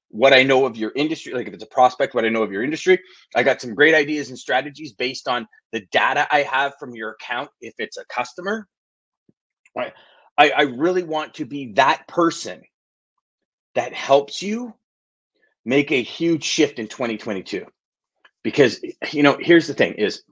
what 0.09 0.33
i 0.33 0.43
know 0.43 0.67
of 0.67 0.77
your 0.77 0.93
industry 0.97 1.33
like 1.33 1.47
if 1.47 1.55
it's 1.55 1.63
a 1.63 1.69
prospect 1.69 2.15
what 2.15 2.25
i 2.25 2.29
know 2.29 2.43
of 2.43 2.53
your 2.53 2.63
industry. 2.63 3.01
I 3.35 3.43
got 3.43 3.61
some 3.61 3.75
great 3.75 3.95
ideas 3.95 4.29
and 4.29 4.39
strategies 4.39 4.93
based 4.93 5.29
on 5.29 5.47
the 5.73 5.81
data 5.93 6.27
i 6.31 6.43
have 6.43 6.75
from 6.79 6.95
your 6.95 7.11
account 7.13 7.51
if 7.61 7.75
it's 7.79 7.97
a 7.97 8.05
customer. 8.07 8.69
Right? 9.77 9.93
I, 10.37 10.51
I 10.51 10.63
really 10.63 11.03
want 11.03 11.35
to 11.35 11.45
be 11.45 11.73
that 11.75 12.09
person 12.09 12.63
that 13.75 13.93
helps 13.93 14.43
you 14.43 14.75
make 15.65 15.93
a 15.93 16.03
huge 16.03 16.45
shift 16.45 16.79
in 16.79 16.89
2022 16.89 17.67
because 18.43 18.81
you 19.13 19.23
know 19.23 19.37
here's 19.39 19.67
the 19.67 19.75
thing 19.75 19.95
is 19.95 20.23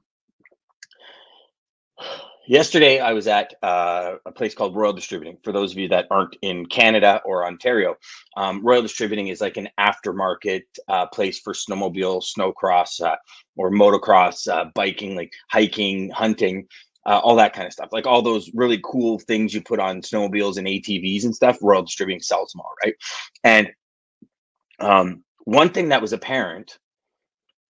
yesterday 2.48 2.98
I 2.98 3.12
was 3.12 3.28
at 3.28 3.54
uh, 3.62 4.14
a 4.26 4.32
place 4.32 4.54
called 4.54 4.74
Royal 4.74 4.92
Distributing. 4.92 5.38
For 5.44 5.52
those 5.52 5.72
of 5.72 5.78
you 5.78 5.88
that 5.88 6.06
aren't 6.10 6.36
in 6.42 6.66
Canada 6.66 7.20
or 7.24 7.46
Ontario, 7.46 7.96
um, 8.36 8.64
Royal 8.64 8.82
Distributing 8.82 9.28
is 9.28 9.40
like 9.40 9.56
an 9.56 9.68
aftermarket 9.78 10.62
uh, 10.88 11.06
place 11.06 11.38
for 11.38 11.52
snowmobile, 11.52 12.24
snowcross, 12.24 13.00
uh, 13.00 13.16
or 13.56 13.70
motocross, 13.70 14.48
uh, 14.48 14.66
biking, 14.74 15.14
like 15.14 15.32
hiking, 15.50 16.10
hunting. 16.10 16.66
Uh, 17.06 17.20
all 17.20 17.36
that 17.36 17.54
kind 17.54 17.66
of 17.66 17.72
stuff, 17.72 17.88
like 17.90 18.06
all 18.06 18.20
those 18.20 18.50
really 18.52 18.78
cool 18.84 19.18
things 19.20 19.54
you 19.54 19.62
put 19.62 19.80
on 19.80 20.02
snowmobiles 20.02 20.58
and 20.58 20.66
ATVs 20.66 21.24
and 21.24 21.34
stuff. 21.34 21.56
Royal 21.62 21.82
Distributing 21.82 22.20
sells 22.20 22.52
them 22.52 22.60
all, 22.60 22.74
right? 22.84 22.94
And 23.44 23.70
um, 24.78 25.24
one 25.44 25.70
thing 25.70 25.88
that 25.88 26.02
was 26.02 26.12
apparent 26.12 26.78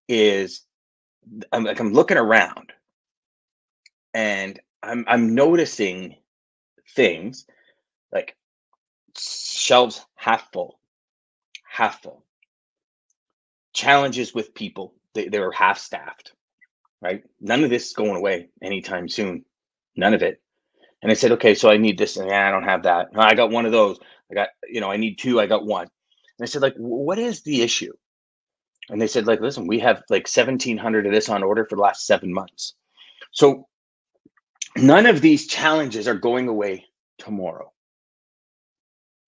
is 0.08 0.62
I'm 1.52 1.62
like 1.62 1.78
I'm 1.78 1.92
looking 1.92 2.16
around 2.16 2.72
and 4.12 4.58
I'm 4.82 5.04
I'm 5.08 5.34
noticing 5.34 6.16
things 6.94 7.46
like 8.12 8.36
shelves 9.16 10.04
half 10.16 10.50
full, 10.52 10.78
half 11.68 12.02
full. 12.02 12.24
Challenges 13.72 14.34
with 14.34 14.54
people, 14.54 14.94
they, 15.14 15.28
they 15.28 15.38
were 15.38 15.52
half 15.52 15.78
staffed, 15.78 16.32
right? 17.00 17.22
None 17.40 17.64
of 17.64 17.70
this 17.70 17.88
is 17.88 17.92
going 17.92 18.16
away 18.16 18.48
anytime 18.62 19.08
soon. 19.08 19.44
None 19.96 20.14
of 20.14 20.22
it. 20.22 20.40
And 21.02 21.12
I 21.12 21.14
said, 21.14 21.32
okay, 21.32 21.54
so 21.54 21.70
I 21.70 21.76
need 21.76 21.98
this. 21.98 22.16
And 22.16 22.28
yeah, 22.28 22.48
I 22.48 22.50
don't 22.50 22.64
have 22.64 22.82
that. 22.84 23.08
I 23.16 23.34
got 23.34 23.50
one 23.50 23.66
of 23.66 23.72
those. 23.72 23.98
I 24.30 24.34
got, 24.34 24.48
you 24.68 24.80
know, 24.80 24.90
I 24.90 24.96
need 24.96 25.16
two. 25.16 25.40
I 25.40 25.46
got 25.46 25.64
one. 25.64 25.82
And 26.38 26.44
I 26.44 26.46
said, 26.46 26.62
like, 26.62 26.74
what 26.76 27.18
is 27.18 27.42
the 27.42 27.62
issue? 27.62 27.92
And 28.90 29.00
they 29.00 29.06
said, 29.06 29.26
like, 29.26 29.40
listen, 29.40 29.66
we 29.66 29.78
have 29.80 30.02
like 30.08 30.26
1,700 30.26 31.06
of 31.06 31.12
this 31.12 31.28
on 31.28 31.42
order 31.42 31.66
for 31.66 31.76
the 31.76 31.82
last 31.82 32.06
seven 32.06 32.32
months. 32.32 32.74
So 33.32 33.68
none 34.78 35.06
of 35.06 35.20
these 35.20 35.46
challenges 35.46 36.08
are 36.08 36.14
going 36.14 36.48
away 36.48 36.86
tomorrow. 37.18 37.72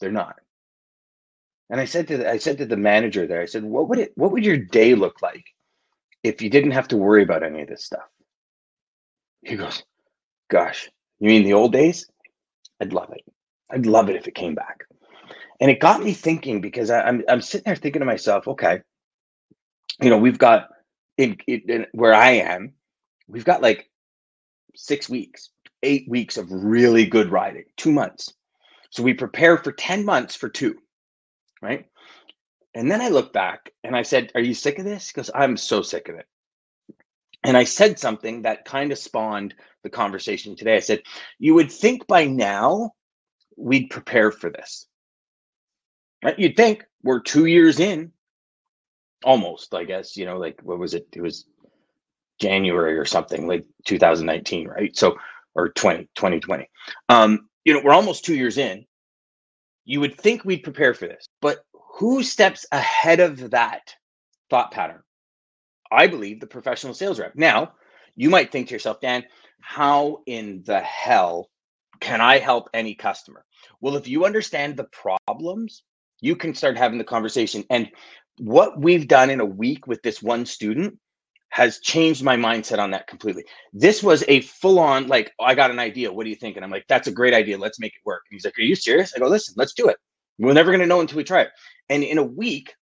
They're 0.01 0.13
not. 0.13 0.37
And 1.71 1.81
I 1.81 1.85
said 1.85 2.09
to 2.09 2.19
the, 2.19 2.31
I 2.31 2.39
said 2.39 2.59
to 2.59 2.67
the 2.67 2.77
manager 2.77 3.27
there, 3.27 3.43
I 3.43 3.47
said, 3.47 3.65
what 3.65 3.89
would 3.89 3.99
it 3.99 4.13
what 4.17 4.33
would 4.33 4.45
your 4.45 4.57
day 4.57 4.95
look 4.95 5.23
like 5.23 5.45
if 6.23 6.43
you 6.43 6.51
didn't 6.51 6.73
have 6.73 6.89
to 6.89 6.97
worry 6.97 7.23
about 7.23 7.45
any 7.45 7.63
of 7.63 7.69
this 7.69 7.85
stuff? 7.85 8.09
He 9.43 9.57
goes, 9.57 9.83
Gosh, 10.51 10.91
you 11.21 11.29
mean 11.29 11.45
the 11.45 11.55
old 11.55 11.73
days? 11.73 12.07
I'd 12.81 12.93
love 12.93 13.13
it. 13.13 13.23
I'd 13.71 13.87
love 13.87 14.11
it 14.11 14.17
if 14.17 14.27
it 14.27 14.35
came 14.35 14.55
back. 14.55 14.85
And 15.61 15.71
it 15.71 15.81
got 15.81 16.03
me 16.03 16.13
thinking 16.13 16.61
because 16.61 16.91
I, 16.91 17.03
I'm 17.03 17.23
I'm 17.29 17.41
sitting 17.43 17.65
there 17.67 17.77
thinking 17.77 18.01
to 18.01 18.07
myself, 18.07 18.49
okay, 18.49 18.81
you 20.01 20.11
know, 20.11 20.19
we've 20.19 20.39
got 20.39 20.69
in, 21.19 21.37
in, 21.47 21.87
where 21.93 22.15
I 22.15 22.33
am, 22.33 22.73
we've 23.29 23.45
got 23.45 23.63
like 23.63 23.90
six 24.75 25.09
weeks, 25.09 25.51
eight 25.83 26.09
weeks 26.09 26.37
of 26.37 26.51
really 26.51 27.07
good 27.07 27.31
riding, 27.31 27.65
two 27.77 27.93
months. 27.93 28.33
So 28.91 29.03
we 29.03 29.15
prepare 29.15 29.57
for 29.57 29.73
10 29.73 30.05
months 30.05 30.35
for 30.35 30.49
two, 30.49 30.79
right? 31.63 31.87
And 32.75 32.91
then 32.91 33.01
I 33.01 33.09
look 33.09 33.33
back 33.33 33.73
and 33.83 33.97
I 33.97 34.03
said, 34.03 34.31
Are 34.35 34.41
you 34.41 34.55
sick 34.55 34.79
of 34.79 34.85
this? 34.85 35.09
Because 35.09 35.31
I'm 35.35 35.57
so 35.57 35.83
sick 35.83 36.09
of 36.09 36.17
it. 36.17 36.27
And 37.43 37.57
I 37.57 37.65
said 37.65 37.99
something 37.99 38.43
that 38.43 38.65
kind 38.65 38.93
of 38.93 38.99
spawned 38.99 39.55
the 39.83 39.91
conversation 39.91 40.57
today. 40.57 40.77
I 40.77 40.81
said, 40.81 41.03
You 41.39 41.55
would 41.55 41.73
think 41.73 42.07
by 42.07 42.27
now 42.27 42.93
we'd 43.57 43.91
prepare 43.91 44.31
for 44.31 44.51
this. 44.51 44.87
Right? 46.23 46.39
You'd 46.39 46.57
think 46.57 46.85
we're 47.03 47.21
two 47.21 47.47
years 47.47 47.81
in, 47.81 48.13
almost, 49.25 49.75
I 49.75 49.85
guess, 49.85 50.17
you 50.17 50.27
know, 50.27 50.39
like 50.39 50.61
what 50.63 50.79
was 50.79 50.95
it? 50.95 51.09
It 51.13 51.23
was 51.23 51.47
January 52.41 52.99
or 52.99 53.05
something, 53.05 53.47
like 53.47 53.67
2019, 53.85 54.69
right? 54.69 54.97
So, 54.97 55.19
or 55.55 55.69
20, 55.71 56.09
2020. 56.15 56.69
Um, 57.09 57.49
you 57.65 57.75
know, 57.75 57.83
we're 57.85 57.93
almost 57.93 58.25
two 58.25 58.35
years 58.35 58.59
in. 58.59 58.87
You 59.85 60.01
would 60.01 60.17
think 60.17 60.45
we'd 60.45 60.63
prepare 60.63 60.95
for 60.95 61.07
this, 61.07 61.27
but 61.41 61.59
who 61.73 62.23
steps 62.23 62.67
ahead 62.73 63.21
of 63.21 63.51
that 63.51 63.95
thought 64.49 64.71
pattern? 64.71 65.03
I 65.91 66.07
believe 66.07 66.41
the 66.41 66.47
professional 66.47 66.95
sales 66.95 67.19
rep. 67.19 67.35
Now, 67.35 67.73
you 68.17 68.31
might 68.31 68.53
think 68.53 68.69
to 68.69 68.75
yourself, 68.75 69.01
Dan, 69.01 69.25
how 69.61 70.23
in 70.27 70.63
the 70.65 70.81
hell 70.81 71.51
can 72.01 72.21
I 72.21 72.39
help 72.39 72.71
any 72.73 72.95
customer? 72.95 73.45
Well, 73.81 73.97
if 73.97 74.09
you 74.09 74.25
understand 74.25 74.77
the 74.77 74.85
problems, 74.85 75.83
you 76.21 76.37
can 76.37 76.55
start 76.55 76.79
having 76.79 76.99
the 76.99 77.05
conversation. 77.05 77.65
And 77.71 77.91
what 78.39 78.81
we've 78.81 79.09
done 79.09 79.31
in 79.31 79.41
a 79.41 79.45
week 79.45 79.87
with 79.87 80.03
this 80.03 80.23
one 80.23 80.47
student 80.47 80.99
has 81.51 81.81
changed 81.81 82.23
my 82.23 82.37
mindset 82.37 82.79
on 82.79 82.93
that 82.93 83.07
completely. 83.09 83.45
This 83.73 84.03
was 84.03 84.25
a 84.29 84.41
full 84.43 84.79
on, 84.79 85.09
like, 85.09 85.33
oh, 85.39 85.45
I 85.45 85.55
got 85.55 85.71
an 85.71 85.81
idea. 85.81 86.13
What 86.13 86.25
do 86.25 86.31
you 86.31 86.37
think? 86.37 86.57
And 86.57 86.65
I'm 86.65 86.71
like, 86.71 86.87
that's 86.89 87.09
a 87.09 87.13
great 87.13 87.35
idea. 87.35 87.59
Let's 87.59 87.81
make 87.81 87.93
it 87.93 88.07
work. 88.07 88.23
And 88.31 88.37
he's 88.37 88.45
like, 88.45 88.59
Are 88.59 88.63
you 88.63 88.77
serious? 88.77 89.13
I 89.15 89.19
go, 89.19 89.27
Listen, 89.27 89.55
let's 89.57 89.75
do 89.75 89.89
it. 89.89 89.97
We're 90.39 90.53
never 90.53 90.71
going 90.71 90.81
to 90.81 90.87
know 90.87 91.01
until 91.01 91.19
we 91.19 91.25
try 91.25 91.43
it. 91.43 91.51
And 91.89 92.03
in 92.03 92.19
a 92.19 92.23
week, 92.25 92.75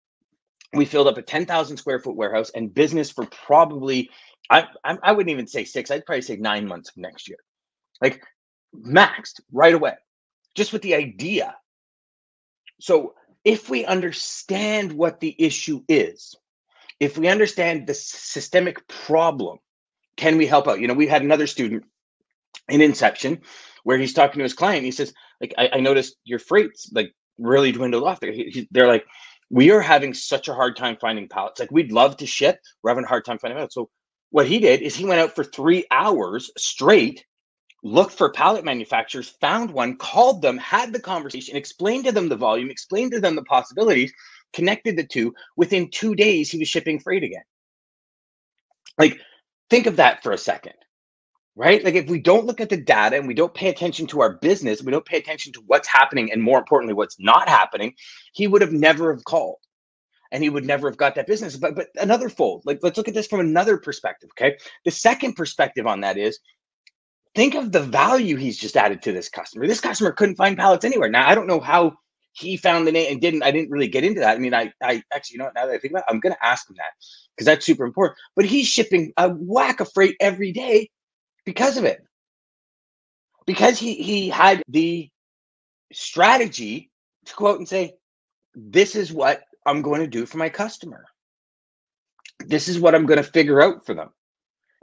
we 0.73 0.85
filled 0.85 1.07
up 1.07 1.17
a 1.17 1.21
10,000 1.21 1.77
square 1.77 1.99
foot 1.99 2.15
warehouse 2.15 2.51
and 2.51 2.73
business 2.73 3.09
for 3.09 3.25
probably, 3.27 4.09
I, 4.49 4.67
I, 4.83 4.97
I 5.01 5.11
wouldn't 5.13 5.31
even 5.31 5.47
say 5.47 5.63
six, 5.63 5.89
I'd 5.89 6.05
probably 6.05 6.21
say 6.21 6.35
nine 6.35 6.67
months 6.67 6.89
of 6.89 6.97
next 6.97 7.27
year. 7.27 7.39
Like 8.01 8.21
maxed 8.75 9.39
right 9.51 9.73
away, 9.73 9.93
just 10.55 10.73
with 10.73 10.81
the 10.81 10.93
idea. 10.93 11.55
So 12.79 13.15
if 13.45 13.69
we 13.69 13.85
understand 13.85 14.91
what 14.91 15.19
the 15.21 15.35
issue 15.39 15.81
is, 15.87 16.35
if 16.99 17.17
we 17.17 17.27
understand 17.27 17.87
the 17.87 17.93
systemic 17.93 18.87
problem, 18.87 19.59
can 20.15 20.37
we 20.37 20.47
help 20.47 20.67
out? 20.67 20.79
You 20.79 20.87
know, 20.87 20.93
we 20.93 21.07
had 21.07 21.21
another 21.21 21.47
student 21.47 21.83
in 22.69 22.81
Inception 22.81 23.41
where 23.83 23.97
he's 23.97 24.13
talking 24.13 24.39
to 24.39 24.43
his 24.43 24.53
client. 24.53 24.83
He 24.83 24.91
says, 24.91 25.13
like, 25.39 25.53
I, 25.57 25.69
I 25.73 25.79
noticed 25.79 26.15
your 26.25 26.39
freight's 26.39 26.91
like 26.91 27.13
really 27.37 27.71
dwindled 27.71 28.03
off. 28.03 28.19
They're, 28.19 28.31
he, 28.31 28.67
they're 28.71 28.87
like, 28.87 29.05
we 29.49 29.71
are 29.71 29.81
having 29.81 30.13
such 30.13 30.47
a 30.47 30.53
hard 30.53 30.75
time 30.75 30.97
finding 30.99 31.29
pallets. 31.29 31.59
Like, 31.59 31.71
we'd 31.71 31.91
love 31.91 32.17
to 32.17 32.25
ship. 32.25 32.59
We're 32.81 32.91
having 32.91 33.05
a 33.05 33.07
hard 33.07 33.25
time 33.25 33.37
finding 33.37 33.57
pallets. 33.57 33.75
So 33.75 33.89
what 34.31 34.47
he 34.47 34.59
did 34.59 34.81
is 34.81 34.95
he 34.95 35.05
went 35.05 35.21
out 35.21 35.35
for 35.35 35.43
three 35.43 35.85
hours 35.91 36.51
straight 36.57 37.23
looked 37.83 38.13
for 38.13 38.31
pallet 38.31 38.65
manufacturers, 38.65 39.29
found 39.39 39.71
one, 39.71 39.97
called 39.97 40.41
them, 40.41 40.57
had 40.57 40.91
the 40.91 40.99
conversation, 40.99 41.55
explained 41.55 42.05
to 42.05 42.11
them 42.11 42.29
the 42.29 42.35
volume, 42.35 42.69
explained 42.69 43.11
to 43.11 43.19
them 43.19 43.35
the 43.35 43.43
possibilities, 43.43 44.11
connected 44.53 44.97
the 44.97 45.05
two. 45.05 45.33
Within 45.55 45.89
two 45.89 46.15
days, 46.15 46.49
he 46.49 46.59
was 46.59 46.67
shipping 46.67 46.99
freight 46.99 47.23
again. 47.23 47.43
Like, 48.97 49.19
think 49.69 49.85
of 49.85 49.97
that 49.97 50.23
for 50.23 50.31
a 50.31 50.37
second, 50.37 50.73
right? 51.55 51.83
Like, 51.83 51.95
if 51.95 52.09
we 52.09 52.19
don't 52.19 52.45
look 52.45 52.61
at 52.61 52.69
the 52.69 52.77
data 52.77 53.17
and 53.17 53.27
we 53.27 53.33
don't 53.33 53.53
pay 53.53 53.69
attention 53.69 54.07
to 54.07 54.21
our 54.21 54.33
business, 54.37 54.81
we 54.81 54.91
don't 54.91 55.05
pay 55.05 55.17
attention 55.17 55.53
to 55.53 55.61
what's 55.67 55.87
happening 55.87 56.31
and 56.31 56.41
more 56.41 56.59
importantly, 56.59 56.93
what's 56.93 57.19
not 57.19 57.47
happening, 57.47 57.93
he 58.33 58.47
would 58.47 58.61
have 58.61 58.73
never 58.73 59.13
have 59.13 59.23
called 59.23 59.57
and 60.31 60.43
he 60.43 60.49
would 60.49 60.65
never 60.65 60.89
have 60.89 60.97
got 60.97 61.15
that 61.15 61.27
business. 61.27 61.57
But 61.57 61.75
but 61.75 61.87
another 61.95 62.29
fold, 62.29 62.63
like 62.65 62.79
let's 62.81 62.97
look 62.97 63.07
at 63.07 63.13
this 63.13 63.27
from 63.27 63.39
another 63.39 63.77
perspective. 63.77 64.29
Okay. 64.33 64.57
The 64.85 64.91
second 64.91 65.33
perspective 65.33 65.87
on 65.87 66.01
that 66.01 66.17
is 66.17 66.39
think 67.35 67.55
of 67.55 67.71
the 67.71 67.81
value 67.81 68.35
he's 68.35 68.57
just 68.57 68.77
added 68.77 69.01
to 69.03 69.11
this 69.11 69.29
customer. 69.29 69.67
This 69.67 69.81
customer 69.81 70.11
couldn't 70.11 70.35
find 70.35 70.57
pallets 70.57 70.85
anywhere. 70.85 71.09
Now 71.09 71.27
I 71.27 71.35
don't 71.35 71.47
know 71.47 71.59
how 71.59 71.97
he 72.37 72.57
found 72.57 72.87
the 72.87 72.91
name 72.91 73.11
and 73.11 73.21
didn't 73.21 73.43
i 73.43 73.51
didn't 73.51 73.71
really 73.71 73.87
get 73.87 74.03
into 74.03 74.19
that. 74.19 74.35
I 74.35 74.39
mean 74.39 74.53
i 74.53 74.71
i 74.81 75.03
actually 75.13 75.35
you 75.35 75.39
know 75.39 75.51
now 75.55 75.65
that 75.65 75.75
i 75.75 75.77
think 75.77 75.93
about 75.93 76.03
it 76.07 76.11
i'm 76.11 76.19
going 76.19 76.33
to 76.33 76.45
ask 76.45 76.69
him 76.69 76.75
that 76.77 76.91
because 77.35 77.45
that's 77.45 77.65
super 77.65 77.85
important. 77.85 78.17
But 78.35 78.45
he's 78.45 78.67
shipping 78.67 79.13
a 79.17 79.29
whack 79.29 79.79
of 79.79 79.91
freight 79.93 80.15
every 80.19 80.51
day 80.51 80.89
because 81.45 81.77
of 81.77 81.85
it. 81.85 82.03
Because 83.45 83.79
he 83.79 83.95
he 83.95 84.29
had 84.29 84.61
the 84.67 85.09
strategy 85.93 86.91
to 87.25 87.33
out 87.47 87.59
and 87.59 87.67
say 87.67 87.93
this 88.55 88.95
is 88.95 89.13
what 89.13 89.43
i'm 89.65 89.81
going 89.81 90.01
to 90.01 90.07
do 90.07 90.25
for 90.25 90.37
my 90.37 90.49
customer. 90.49 91.05
This 92.45 92.67
is 92.67 92.79
what 92.79 92.95
i'm 92.95 93.05
going 93.05 93.23
to 93.23 93.31
figure 93.31 93.61
out 93.61 93.85
for 93.85 93.93
them 93.93 94.09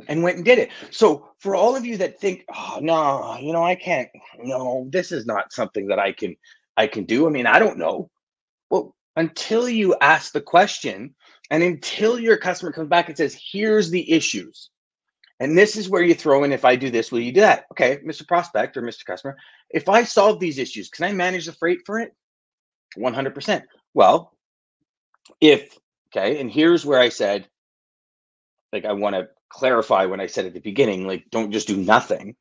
and 0.09 0.23
went 0.23 0.37
and 0.37 0.45
did 0.45 0.59
it. 0.59 0.71
So 0.91 1.29
for 1.39 1.55
all 1.55 1.77
of 1.77 1.85
you 1.85 1.97
that 1.99 2.21
think 2.21 2.45
oh 2.55 2.79
no 2.81 3.37
you 3.41 3.53
know 3.53 3.63
i 3.63 3.75
can't 3.75 4.09
no 4.39 4.87
this 4.91 5.13
is 5.13 5.27
not 5.27 5.53
something 5.53 5.87
that 5.89 5.99
i 5.99 6.13
can 6.13 6.35
I 6.77 6.87
can 6.87 7.05
do? 7.05 7.27
I 7.27 7.31
mean, 7.31 7.47
I 7.47 7.59
don't 7.59 7.79
know. 7.79 8.11
Well, 8.71 8.95
until 9.17 9.69
you 9.69 9.97
ask 10.01 10.33
the 10.33 10.41
question 10.41 11.15
and 11.51 11.63
until 11.63 12.19
your 12.19 12.37
customer 12.37 12.73
comes 12.73 12.89
back 12.89 13.09
and 13.09 13.17
says, 13.17 13.39
here's 13.53 13.91
the 13.91 14.11
issues. 14.13 14.71
And 15.41 15.59
this 15.59 15.77
is 15.77 15.89
where 15.89 16.03
you 16.03 16.15
throw 16.15 16.45
in 16.45 16.53
if 16.53 16.65
I 16.65 16.77
do 16.77 16.91
this, 16.91 17.11
will 17.11 17.21
you 17.21 17.33
do 17.33 17.41
that? 17.41 17.67
Okay, 17.73 17.99
Mr. 17.99 18.27
Prospect 18.27 18.77
or 18.77 18.83
Mr. 18.83 19.05
Customer, 19.05 19.37
if 19.71 19.89
I 19.89 20.05
solve 20.05 20.39
these 20.39 20.59
issues, 20.59 20.89
can 20.89 21.05
I 21.05 21.13
manage 21.13 21.47
the 21.47 21.53
freight 21.53 21.81
for 21.85 21.99
it? 21.99 22.15
100%. 22.97 23.63
Well, 23.95 24.33
if, 25.41 25.77
okay, 26.09 26.41
and 26.41 26.51
here's 26.51 26.87
where 26.87 27.01
I 27.01 27.09
said, 27.09 27.49
like, 28.73 28.85
I 28.85 28.93
want 28.93 29.17
to 29.17 29.29
clarify 29.49 30.07
when 30.07 30.21
I 30.21 30.27
said 30.27 30.47
at 30.47 30.55
the 30.55 30.61
beginning, 30.61 31.07
like, 31.07 31.25
don't 31.31 31.53
just 31.53 31.69
do 31.69 31.77
nothing. 31.77 32.37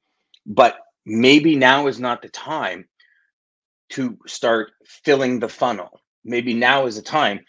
But 0.45 0.77
maybe 1.05 1.55
now 1.55 1.87
is 1.87 1.99
not 1.99 2.21
the 2.21 2.29
time 2.29 2.87
to 3.89 4.17
start 4.25 4.71
filling 4.85 5.39
the 5.39 5.49
funnel. 5.49 6.01
Maybe 6.23 6.53
now 6.53 6.85
is 6.85 6.95
the 6.95 7.01
time 7.01 7.41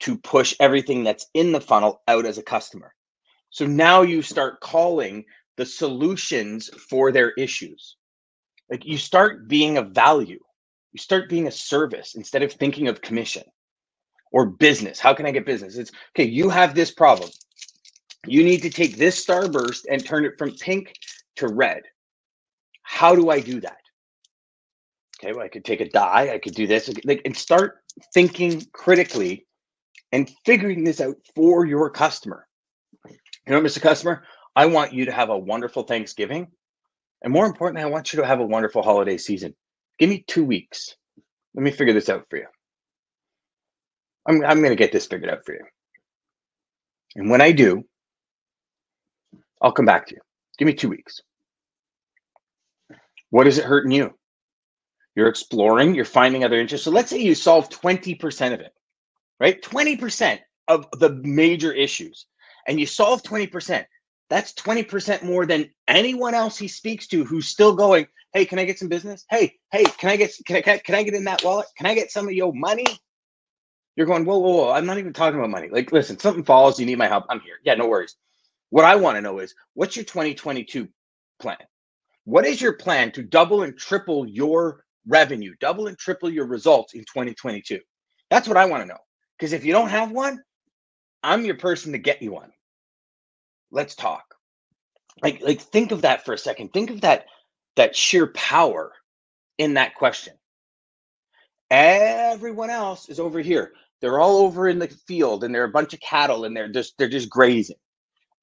to 0.00 0.16
push 0.18 0.54
everything 0.60 1.04
that's 1.04 1.26
in 1.34 1.52
the 1.52 1.60
funnel 1.60 2.02
out 2.08 2.24
as 2.26 2.38
a 2.38 2.42
customer. 2.42 2.94
So 3.50 3.66
now 3.66 4.02
you 4.02 4.22
start 4.22 4.60
calling 4.60 5.24
the 5.56 5.66
solutions 5.66 6.70
for 6.88 7.12
their 7.12 7.32
issues. 7.32 7.96
Like 8.70 8.86
you 8.86 8.96
start 8.96 9.48
being 9.48 9.76
a 9.76 9.82
value, 9.82 10.38
you 10.92 10.98
start 10.98 11.28
being 11.28 11.48
a 11.48 11.52
service 11.52 12.14
instead 12.14 12.42
of 12.42 12.52
thinking 12.52 12.88
of 12.88 13.02
commission 13.02 13.42
or 14.32 14.46
business. 14.46 15.00
How 15.00 15.12
can 15.12 15.26
I 15.26 15.32
get 15.32 15.44
business? 15.44 15.76
It's 15.76 15.90
okay, 16.16 16.28
you 16.28 16.48
have 16.48 16.74
this 16.74 16.92
problem. 16.92 17.30
You 18.26 18.44
need 18.44 18.62
to 18.62 18.70
take 18.70 18.96
this 18.96 19.24
starburst 19.24 19.86
and 19.90 20.04
turn 20.04 20.24
it 20.24 20.38
from 20.38 20.52
pink 20.52 20.94
to 21.36 21.48
red. 21.48 21.82
How 22.82 23.14
do 23.14 23.30
I 23.30 23.40
do 23.40 23.60
that? 23.60 23.79
Okay, 25.22 25.32
well, 25.32 25.44
I 25.44 25.48
could 25.48 25.64
take 25.66 25.82
a 25.82 25.88
die. 25.88 26.30
I 26.32 26.38
could 26.38 26.54
do 26.54 26.66
this, 26.66 26.90
like, 27.04 27.20
and 27.26 27.36
start 27.36 27.80
thinking 28.14 28.64
critically 28.72 29.46
and 30.12 30.30
figuring 30.46 30.82
this 30.82 31.00
out 31.00 31.16
for 31.34 31.66
your 31.66 31.90
customer. 31.90 32.46
You 33.06 33.52
know, 33.52 33.60
Mr. 33.60 33.82
Customer, 33.82 34.22
I 34.56 34.66
want 34.66 34.94
you 34.94 35.04
to 35.04 35.12
have 35.12 35.28
a 35.28 35.38
wonderful 35.38 35.82
Thanksgiving. 35.82 36.48
And 37.22 37.32
more 37.32 37.44
importantly, 37.44 37.82
I 37.82 37.90
want 37.90 38.12
you 38.12 38.20
to 38.20 38.26
have 38.26 38.40
a 38.40 38.46
wonderful 38.46 38.82
holiday 38.82 39.18
season. 39.18 39.54
Give 39.98 40.08
me 40.08 40.24
two 40.26 40.44
weeks. 40.44 40.96
Let 41.54 41.62
me 41.62 41.70
figure 41.70 41.92
this 41.92 42.08
out 42.08 42.24
for 42.30 42.38
you. 42.38 42.46
I'm, 44.26 44.42
I'm 44.44 44.58
going 44.58 44.70
to 44.70 44.76
get 44.76 44.92
this 44.92 45.06
figured 45.06 45.30
out 45.30 45.44
for 45.44 45.52
you. 45.52 45.64
And 47.16 47.28
when 47.28 47.42
I 47.42 47.52
do, 47.52 47.84
I'll 49.60 49.72
come 49.72 49.84
back 49.84 50.06
to 50.06 50.14
you. 50.14 50.20
Give 50.58 50.66
me 50.66 50.74
two 50.74 50.88
weeks. 50.88 51.20
What 53.28 53.46
is 53.46 53.58
it 53.58 53.64
hurting 53.64 53.92
you? 53.92 54.14
You're 55.14 55.28
exploring, 55.28 55.94
you're 55.94 56.04
finding 56.04 56.44
other 56.44 56.60
interests. 56.60 56.84
So 56.84 56.90
let's 56.90 57.10
say 57.10 57.18
you 57.18 57.34
solve 57.34 57.68
20% 57.68 58.52
of 58.52 58.60
it, 58.60 58.72
right? 59.38 59.60
20% 59.60 60.38
of 60.68 60.86
the 60.98 61.10
major 61.22 61.72
issues, 61.72 62.26
and 62.68 62.78
you 62.78 62.86
solve 62.86 63.22
20%. 63.22 63.84
That's 64.28 64.52
20% 64.52 65.24
more 65.24 65.44
than 65.46 65.70
anyone 65.88 66.34
else 66.34 66.56
he 66.56 66.68
speaks 66.68 67.08
to 67.08 67.24
who's 67.24 67.48
still 67.48 67.74
going, 67.74 68.06
Hey, 68.32 68.44
can 68.44 68.60
I 68.60 68.64
get 68.64 68.78
some 68.78 68.88
business? 68.88 69.24
Hey, 69.28 69.58
hey, 69.72 69.82
can 69.84 70.08
I 70.08 70.16
get 70.16 70.32
can 70.46 70.56
I 70.56 70.60
can 70.60 70.94
I 70.94 71.02
get 71.02 71.14
in 71.14 71.24
that 71.24 71.42
wallet? 71.42 71.66
Can 71.76 71.86
I 71.86 71.94
get 71.94 72.12
some 72.12 72.28
of 72.28 72.32
your 72.32 72.52
money? 72.54 72.86
You're 73.96 74.06
going, 74.06 74.24
whoa, 74.24 74.38
whoa, 74.38 74.50
whoa. 74.50 74.70
I'm 74.70 74.86
not 74.86 74.98
even 74.98 75.12
talking 75.12 75.38
about 75.38 75.50
money. 75.50 75.68
Like, 75.68 75.90
listen, 75.92 76.18
something 76.18 76.44
falls, 76.44 76.78
you 76.78 76.86
need 76.86 76.96
my 76.96 77.08
help. 77.08 77.24
I'm 77.28 77.40
here. 77.40 77.56
Yeah, 77.64 77.74
no 77.74 77.88
worries. 77.88 78.14
What 78.70 78.84
I 78.84 78.94
want 78.96 79.16
to 79.16 79.20
know 79.20 79.40
is 79.40 79.54
what's 79.74 79.96
your 79.96 80.04
2022 80.04 80.88
plan? 81.40 81.58
What 82.24 82.46
is 82.46 82.60
your 82.62 82.74
plan 82.74 83.10
to 83.12 83.22
double 83.22 83.62
and 83.64 83.76
triple 83.76 84.28
your 84.28 84.84
revenue, 85.06 85.54
double 85.60 85.86
and 85.86 85.98
triple 85.98 86.30
your 86.30 86.46
results 86.46 86.94
in 86.94 87.00
2022? 87.00 87.80
That's 88.30 88.48
what 88.48 88.56
I 88.56 88.66
want 88.66 88.82
to 88.82 88.88
know. 88.88 88.98
Because 89.38 89.52
if 89.52 89.64
you 89.64 89.72
don't 89.72 89.88
have 89.88 90.10
one, 90.10 90.38
I'm 91.22 91.44
your 91.44 91.56
person 91.56 91.92
to 91.92 91.98
get 91.98 92.22
you 92.22 92.32
one. 92.32 92.50
Let's 93.70 93.94
talk. 93.94 94.34
Like, 95.22 95.40
like 95.42 95.60
think 95.60 95.92
of 95.92 96.02
that 96.02 96.24
for 96.24 96.32
a 96.32 96.38
second. 96.38 96.72
Think 96.72 96.90
of 96.90 97.00
that 97.02 97.26
that 97.76 97.96
sheer 97.96 98.28
power 98.28 98.92
in 99.58 99.74
that 99.74 99.94
question. 99.94 100.34
Everyone 101.70 102.70
else 102.70 103.08
is 103.08 103.20
over 103.20 103.40
here. 103.40 103.72
They're 104.00 104.18
all 104.18 104.38
over 104.38 104.68
in 104.68 104.78
the 104.78 104.88
field 105.06 105.44
and 105.44 105.54
they're 105.54 105.64
a 105.64 105.70
bunch 105.70 105.94
of 105.94 106.00
cattle 106.00 106.44
and 106.44 106.56
they're 106.56 106.68
just 106.68 106.96
they're 106.98 107.08
just 107.08 107.30
grazing. 107.30 107.76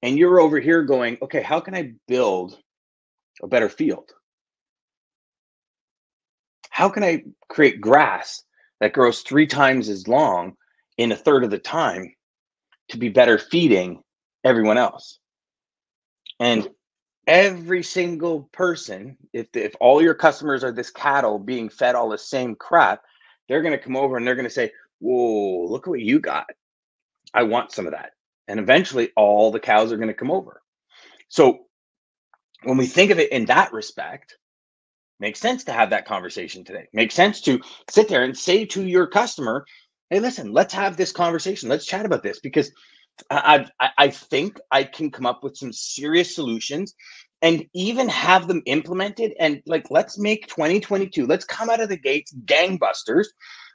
And 0.02 0.16
you're 0.16 0.40
over 0.40 0.60
here 0.60 0.82
going, 0.82 1.18
okay, 1.22 1.42
how 1.42 1.60
can 1.60 1.74
I 1.74 1.94
build 2.06 2.56
a 3.42 3.48
better 3.48 3.68
field? 3.68 4.12
How 6.78 6.88
can 6.88 7.02
I 7.02 7.24
create 7.48 7.80
grass 7.80 8.44
that 8.78 8.92
grows 8.92 9.22
three 9.22 9.48
times 9.48 9.88
as 9.88 10.06
long 10.06 10.54
in 10.96 11.10
a 11.10 11.16
third 11.16 11.42
of 11.42 11.50
the 11.50 11.58
time 11.58 12.14
to 12.90 12.96
be 12.96 13.08
better 13.08 13.36
feeding 13.36 14.00
everyone 14.44 14.78
else? 14.78 15.18
And 16.38 16.68
every 17.26 17.82
single 17.82 18.48
person, 18.52 19.16
if 19.32 19.48
if 19.54 19.74
all 19.80 20.00
your 20.00 20.14
customers 20.14 20.62
are 20.62 20.70
this 20.70 20.92
cattle 20.92 21.40
being 21.40 21.68
fed 21.68 21.96
all 21.96 22.10
the 22.10 22.16
same 22.16 22.54
crap, 22.54 23.02
they're 23.48 23.62
going 23.62 23.76
to 23.76 23.84
come 23.84 23.96
over 23.96 24.16
and 24.16 24.24
they're 24.24 24.36
going 24.36 24.44
to 24.44 24.48
say, 24.48 24.70
"Whoa, 25.00 25.66
look 25.66 25.88
at 25.88 25.90
what 25.90 26.00
you 26.00 26.20
got! 26.20 26.46
I 27.34 27.42
want 27.42 27.72
some 27.72 27.86
of 27.86 27.92
that." 27.92 28.12
And 28.46 28.60
eventually, 28.60 29.10
all 29.16 29.50
the 29.50 29.58
cows 29.58 29.90
are 29.90 29.96
going 29.96 30.14
to 30.14 30.14
come 30.14 30.30
over. 30.30 30.62
So, 31.28 31.66
when 32.62 32.76
we 32.76 32.86
think 32.86 33.10
of 33.10 33.18
it 33.18 33.32
in 33.32 33.46
that 33.46 33.72
respect, 33.72 34.37
makes 35.20 35.40
sense 35.40 35.64
to 35.64 35.72
have 35.72 35.90
that 35.90 36.06
conversation 36.06 36.64
today. 36.64 36.86
Makes 36.92 37.14
sense 37.14 37.40
to 37.42 37.60
sit 37.90 38.08
there 38.08 38.24
and 38.24 38.36
say 38.36 38.64
to 38.66 38.86
your 38.86 39.06
customer, 39.06 39.64
"Hey, 40.10 40.20
listen, 40.20 40.52
let's 40.52 40.74
have 40.74 40.96
this 40.96 41.12
conversation. 41.12 41.68
Let's 41.68 41.86
chat 41.86 42.06
about 42.06 42.22
this 42.22 42.40
because." 42.40 42.70
I, 43.30 43.66
I, 43.80 43.90
I 43.98 44.08
think 44.10 44.60
I 44.70 44.84
can 44.84 45.10
come 45.10 45.26
up 45.26 45.42
with 45.42 45.56
some 45.56 45.72
serious 45.72 46.36
solutions 46.36 46.94
and 47.42 47.64
even 47.74 48.08
have 48.08 48.48
them 48.48 48.62
implemented 48.66 49.32
and 49.38 49.62
like 49.66 49.86
let's 49.90 50.18
make 50.18 50.46
2022 50.48 51.26
let's 51.26 51.44
come 51.44 51.70
out 51.70 51.80
of 51.80 51.88
the 51.88 51.96
gates 51.96 52.34
gangbusters 52.44 53.26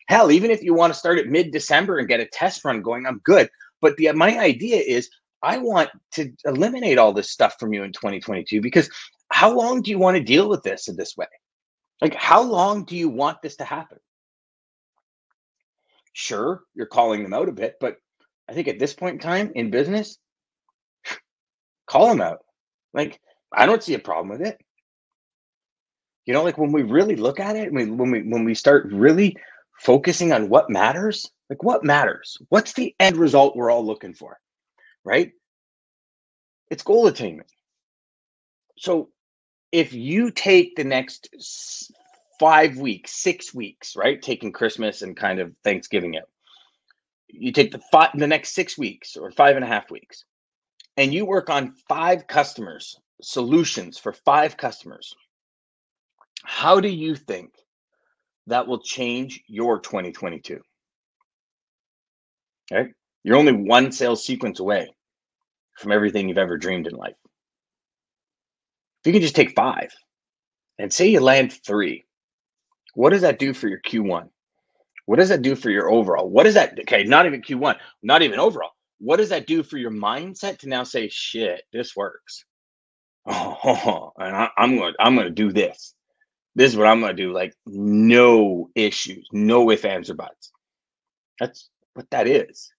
hell 0.08 0.32
even 0.32 0.52
if 0.52 0.64
you 0.64 0.74
want 0.74 0.94
to 0.94 1.00
start 1.00 1.20
at 1.20 1.28
mid-december 1.28 1.98
and 1.98 2.08
get 2.08 2.20
a 2.20 2.26
test 2.26 2.64
run 2.66 2.82
going 2.82 3.06
i'm 3.06 3.22
good 3.24 3.50
but 3.82 3.96
the 3.98 4.12
my 4.14 4.38
idea 4.38 4.78
is 4.78 5.10
i 5.42 5.58
want 5.58 5.90
to 6.12 6.32
eliminate 6.46 6.98
all 6.98 7.14
this 7.14 7.32
stuff 7.32 7.56
from 7.60 7.74
you 7.74 7.84
in 7.84 7.92
2022 7.92 8.62
because 8.62 8.90
how 9.34 9.56
long 9.56 9.82
do 9.82 9.92
you 9.92 10.00
want 10.00 10.16
to 10.18 10.24
deal 10.24 10.48
with 10.48 10.64
this 10.64 10.88
in 10.88 10.96
this 10.96 11.18
way 11.18 11.28
like 12.02 12.16
how 12.16 12.42
long 12.42 12.86
do 12.86 12.96
you 12.96 13.10
want 13.10 13.42
this 13.42 13.58
to 13.58 13.64
happen 13.64 13.98
sure 16.14 16.62
you're 16.76 16.86
calling 16.86 17.24
them 17.24 17.34
out 17.34 17.50
a 17.50 17.54
bit 17.54 17.76
but 17.80 17.98
i 18.50 18.54
think 18.54 18.68
at 18.68 18.80
this 18.80 18.94
point 18.94 19.16
in 19.16 19.20
time 19.20 19.52
in 19.56 19.72
business 19.72 20.18
call 21.88 22.10
them 22.10 22.22
out 22.22 22.40
like 22.94 23.20
I 23.54 23.66
don't 23.66 23.84
see 23.84 23.94
a 23.94 24.00
problem 24.00 24.30
with 24.30 24.46
it. 24.46 24.60
You 26.26 26.34
know, 26.34 26.44
like 26.44 26.58
when 26.58 26.72
we 26.72 26.84
really 26.84 27.16
look 27.16 27.40
at 27.40 27.56
it, 27.56 27.72
when 27.72 27.98
we 27.98 28.22
when 28.24 28.46
we 28.46 28.56
start 28.56 28.92
really 28.92 29.36
focusing 29.80 30.32
on 30.32 30.50
what 30.50 30.70
matters, 30.70 31.30
like 31.50 31.64
what 31.64 31.84
matters, 31.84 32.38
what's 32.50 32.74
the 32.74 32.96
end 33.00 33.18
result 33.18 33.56
we're 33.56 33.72
all 33.72 33.86
looking 33.86 34.14
for, 34.14 34.40
right? 35.04 35.32
It's 36.70 36.84
goal 36.84 37.08
attainment. 37.08 37.50
So 38.78 39.10
if 39.74 39.92
you 39.92 40.30
take 40.30 40.76
the 40.76 40.84
next 40.84 41.30
five 42.40 42.78
weeks, 42.78 43.12
six 43.12 43.54
weeks, 43.56 43.96
right, 43.96 44.22
taking 44.22 44.52
Christmas 44.52 45.02
and 45.02 45.18
kind 45.18 45.40
of 45.40 45.52
Thanksgiving 45.64 46.16
out, 46.16 46.30
you 47.28 47.52
take 47.52 47.72
the 47.72 47.82
five, 47.92 48.12
the 48.14 48.28
next 48.28 48.54
six 48.54 48.78
weeks 48.78 49.18
or 49.18 49.32
five 49.32 49.56
and 49.56 49.66
a 49.66 49.68
half 49.68 49.90
weeks, 49.90 50.26
and 50.96 51.12
you 51.12 51.26
work 51.26 51.50
on 51.50 51.74
five 51.90 52.28
customers 52.28 52.96
solutions 53.24 53.98
for 53.98 54.14
five 54.14 54.58
customers. 54.58 55.16
How 56.44 56.80
do 56.80 56.90
you 56.90 57.16
think 57.16 57.54
that 58.48 58.68
will 58.68 58.80
change 58.80 59.42
your 59.48 59.80
2022? 59.80 60.60
Okay. 62.72 62.92
You're 63.24 63.38
only 63.38 63.54
one 63.54 63.92
sales 63.92 64.24
sequence 64.24 64.60
away 64.60 64.94
from 65.80 65.92
everything 65.92 66.30
you've 66.30 66.38
ever 66.38 66.58
dreamed 66.58 66.86
in 66.86 66.94
life. 66.94 67.16
If 69.04 69.08
you 69.08 69.14
can 69.14 69.24
just 69.24 69.36
take 69.36 69.56
five 69.56 69.92
and 70.80 70.94
say 70.94 71.10
you 71.10 71.22
land 71.22 71.54
three, 71.66 72.06
what 72.96 73.12
does 73.12 73.22
that 73.24 73.40
do 73.40 73.54
for 73.54 73.68
your 73.70 73.82
Q1? 73.82 74.30
What 75.06 75.18
does 75.20 75.30
that 75.30 75.44
do 75.44 75.56
for 75.56 75.70
your 75.72 75.92
overall? 75.92 76.30
What 76.30 76.44
does 76.46 76.56
that, 76.56 76.80
okay, 76.82 77.04
not 77.06 77.26
even 77.28 77.42
Q1, 77.42 77.78
not 78.04 78.24
even 78.24 78.40
overall. 78.40 78.72
What 79.00 79.18
does 79.18 79.30
that 79.30 79.48
do 79.48 79.64
for 79.64 79.78
your 79.78 79.92
mindset 79.92 80.60
to 80.60 80.70
now 80.70 80.84
say, 80.86 81.10
shit, 81.10 81.64
this 81.74 81.96
works? 81.96 82.46
oh, 83.28 84.12
and 84.18 84.36
I, 84.36 84.50
I'm 84.58 84.78
going 84.78 84.94
I'm 85.00 85.16
going 85.16 85.28
to 85.28 85.34
do 85.34 85.52
this. 85.54 85.96
This 86.56 86.72
is 86.72 86.78
what 86.78 86.88
I'm 86.88 87.02
going 87.02 87.16
to 87.16 87.24
do. 87.24 87.34
Like 87.34 87.56
no 87.68 88.70
issues, 88.76 89.28
no 89.34 89.72
ifs, 89.72 89.86
ands, 89.86 90.10
or 90.12 90.16
buts. 90.16 90.52
That's 91.40 91.70
what 91.96 92.10
that 92.12 92.28
is. 92.28 92.73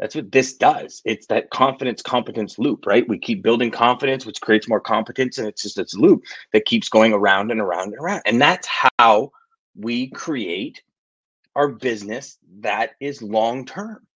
That's 0.00 0.14
what 0.14 0.32
this 0.32 0.54
does. 0.56 1.02
It's 1.04 1.26
that 1.26 1.50
confidence 1.50 2.00
competence 2.00 2.58
loop, 2.58 2.86
right? 2.86 3.06
We 3.06 3.18
keep 3.18 3.42
building 3.42 3.70
confidence, 3.70 4.24
which 4.24 4.40
creates 4.40 4.66
more 4.66 4.80
competence, 4.80 5.36
and 5.36 5.46
it's 5.46 5.62
just 5.62 5.76
this 5.76 5.94
loop 5.94 6.22
that 6.54 6.64
keeps 6.64 6.88
going 6.88 7.12
around 7.12 7.50
and 7.50 7.60
around 7.60 7.92
and 7.92 7.98
around. 7.98 8.22
And 8.24 8.40
that's 8.40 8.66
how 8.98 9.30
we 9.76 10.08
create 10.08 10.82
our 11.54 11.68
business 11.68 12.38
that 12.60 12.92
is 12.98 13.20
long 13.20 13.66
term. 13.66 14.06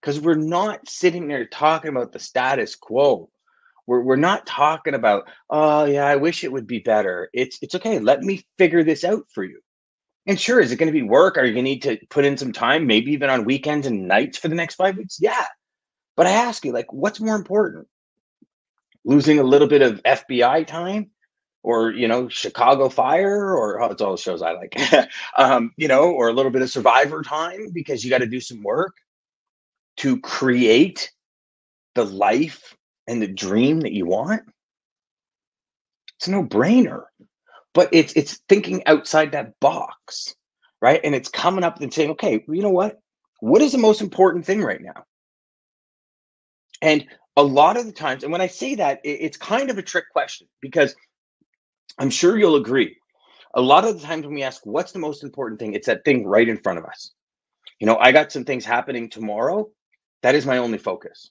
Because 0.00 0.20
we're 0.20 0.36
not 0.36 0.88
sitting 0.88 1.28
there 1.28 1.46
talking 1.46 1.90
about 1.90 2.12
the 2.12 2.18
status 2.18 2.74
quo. 2.74 3.28
We're, 3.86 4.00
we're 4.00 4.16
not 4.16 4.46
talking 4.46 4.94
about, 4.94 5.28
oh 5.50 5.84
yeah, 5.84 6.06
I 6.06 6.16
wish 6.16 6.44
it 6.44 6.52
would 6.52 6.66
be 6.66 6.78
better. 6.78 7.28
It's 7.34 7.58
it's 7.60 7.74
okay. 7.74 7.98
Let 7.98 8.22
me 8.22 8.42
figure 8.56 8.82
this 8.82 9.04
out 9.04 9.26
for 9.30 9.44
you. 9.44 9.60
And 10.26 10.40
sure, 10.40 10.60
is 10.60 10.72
it 10.72 10.76
going 10.76 10.92
to 10.92 10.92
be 10.92 11.02
work? 11.02 11.36
Are 11.36 11.44
you 11.44 11.52
going 11.52 11.64
to 11.64 11.70
need 11.70 11.82
to 11.82 11.98
put 12.08 12.24
in 12.24 12.36
some 12.36 12.52
time, 12.52 12.86
maybe 12.86 13.12
even 13.12 13.28
on 13.28 13.44
weekends 13.44 13.86
and 13.86 14.08
nights 14.08 14.38
for 14.38 14.48
the 14.48 14.54
next 14.54 14.76
five 14.76 14.96
weeks? 14.96 15.18
Yeah. 15.20 15.44
But 16.16 16.26
I 16.26 16.30
ask 16.30 16.64
you, 16.64 16.72
like, 16.72 16.92
what's 16.92 17.20
more 17.20 17.36
important? 17.36 17.86
Losing 19.04 19.38
a 19.38 19.42
little 19.42 19.68
bit 19.68 19.82
of 19.82 20.02
FBI 20.04 20.66
time 20.66 21.10
or, 21.62 21.90
you 21.90 22.08
know, 22.08 22.28
Chicago 22.28 22.88
Fire 22.88 23.54
or 23.54 23.82
oh, 23.82 23.90
it's 23.90 24.00
all 24.00 24.12
the 24.12 24.18
shows 24.18 24.40
I 24.40 24.52
like, 24.52 24.74
um, 25.38 25.72
you 25.76 25.88
know, 25.88 26.10
or 26.10 26.28
a 26.28 26.32
little 26.32 26.52
bit 26.52 26.62
of 26.62 26.70
survivor 26.70 27.22
time 27.22 27.68
because 27.72 28.02
you 28.02 28.10
got 28.10 28.18
to 28.18 28.26
do 28.26 28.40
some 28.40 28.62
work 28.62 28.94
to 29.98 30.20
create 30.20 31.12
the 31.94 32.04
life 32.04 32.74
and 33.06 33.20
the 33.20 33.28
dream 33.28 33.80
that 33.80 33.92
you 33.92 34.06
want? 34.06 34.42
It's 36.16 36.28
a 36.28 36.30
no-brainer. 36.30 37.04
But 37.74 37.88
it's 37.92 38.12
it's 38.14 38.40
thinking 38.48 38.86
outside 38.86 39.32
that 39.32 39.58
box, 39.60 40.34
right? 40.80 41.00
And 41.02 41.14
it's 41.14 41.28
coming 41.28 41.64
up 41.64 41.80
and 41.80 41.92
saying, 41.92 42.12
okay, 42.12 42.44
you 42.48 42.62
know 42.62 42.70
what? 42.70 43.00
What 43.40 43.62
is 43.62 43.72
the 43.72 43.78
most 43.78 44.00
important 44.00 44.46
thing 44.46 44.62
right 44.62 44.80
now? 44.80 45.04
And 46.80 47.06
a 47.36 47.42
lot 47.42 47.76
of 47.76 47.86
the 47.86 47.92
times, 47.92 48.22
and 48.22 48.32
when 48.32 48.40
I 48.40 48.46
say 48.46 48.76
that, 48.76 49.00
it, 49.04 49.18
it's 49.20 49.36
kind 49.36 49.70
of 49.70 49.78
a 49.78 49.82
trick 49.82 50.04
question 50.12 50.46
because 50.60 50.94
I'm 51.98 52.10
sure 52.10 52.38
you'll 52.38 52.56
agree. 52.56 52.96
A 53.54 53.60
lot 53.60 53.84
of 53.84 54.00
the 54.00 54.06
times 54.06 54.26
when 54.26 54.34
we 54.34 54.42
ask, 54.42 54.64
what's 54.64 54.92
the 54.92 54.98
most 54.98 55.22
important 55.22 55.60
thing? 55.60 55.74
It's 55.74 55.86
that 55.86 56.04
thing 56.04 56.26
right 56.26 56.48
in 56.48 56.58
front 56.58 56.78
of 56.78 56.84
us. 56.84 57.12
You 57.80 57.86
know, 57.86 57.96
I 57.96 58.12
got 58.12 58.32
some 58.32 58.44
things 58.44 58.64
happening 58.64 59.08
tomorrow. 59.08 59.68
That 60.22 60.34
is 60.34 60.46
my 60.46 60.58
only 60.58 60.78
focus. 60.78 61.30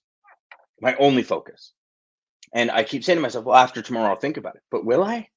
My 0.82 0.96
only 0.96 1.24
focus. 1.24 1.74
And 2.54 2.70
I 2.70 2.84
keep 2.84 3.04
saying 3.04 3.18
to 3.18 3.22
myself, 3.22 3.46
well, 3.46 3.58
after 3.58 3.82
tomorrow, 3.82 4.10
I'll 4.10 4.20
think 4.20 4.38
about 4.38 4.56
it. 4.56 4.62
But 4.72 4.86
will 4.86 5.04
I? 5.04 5.28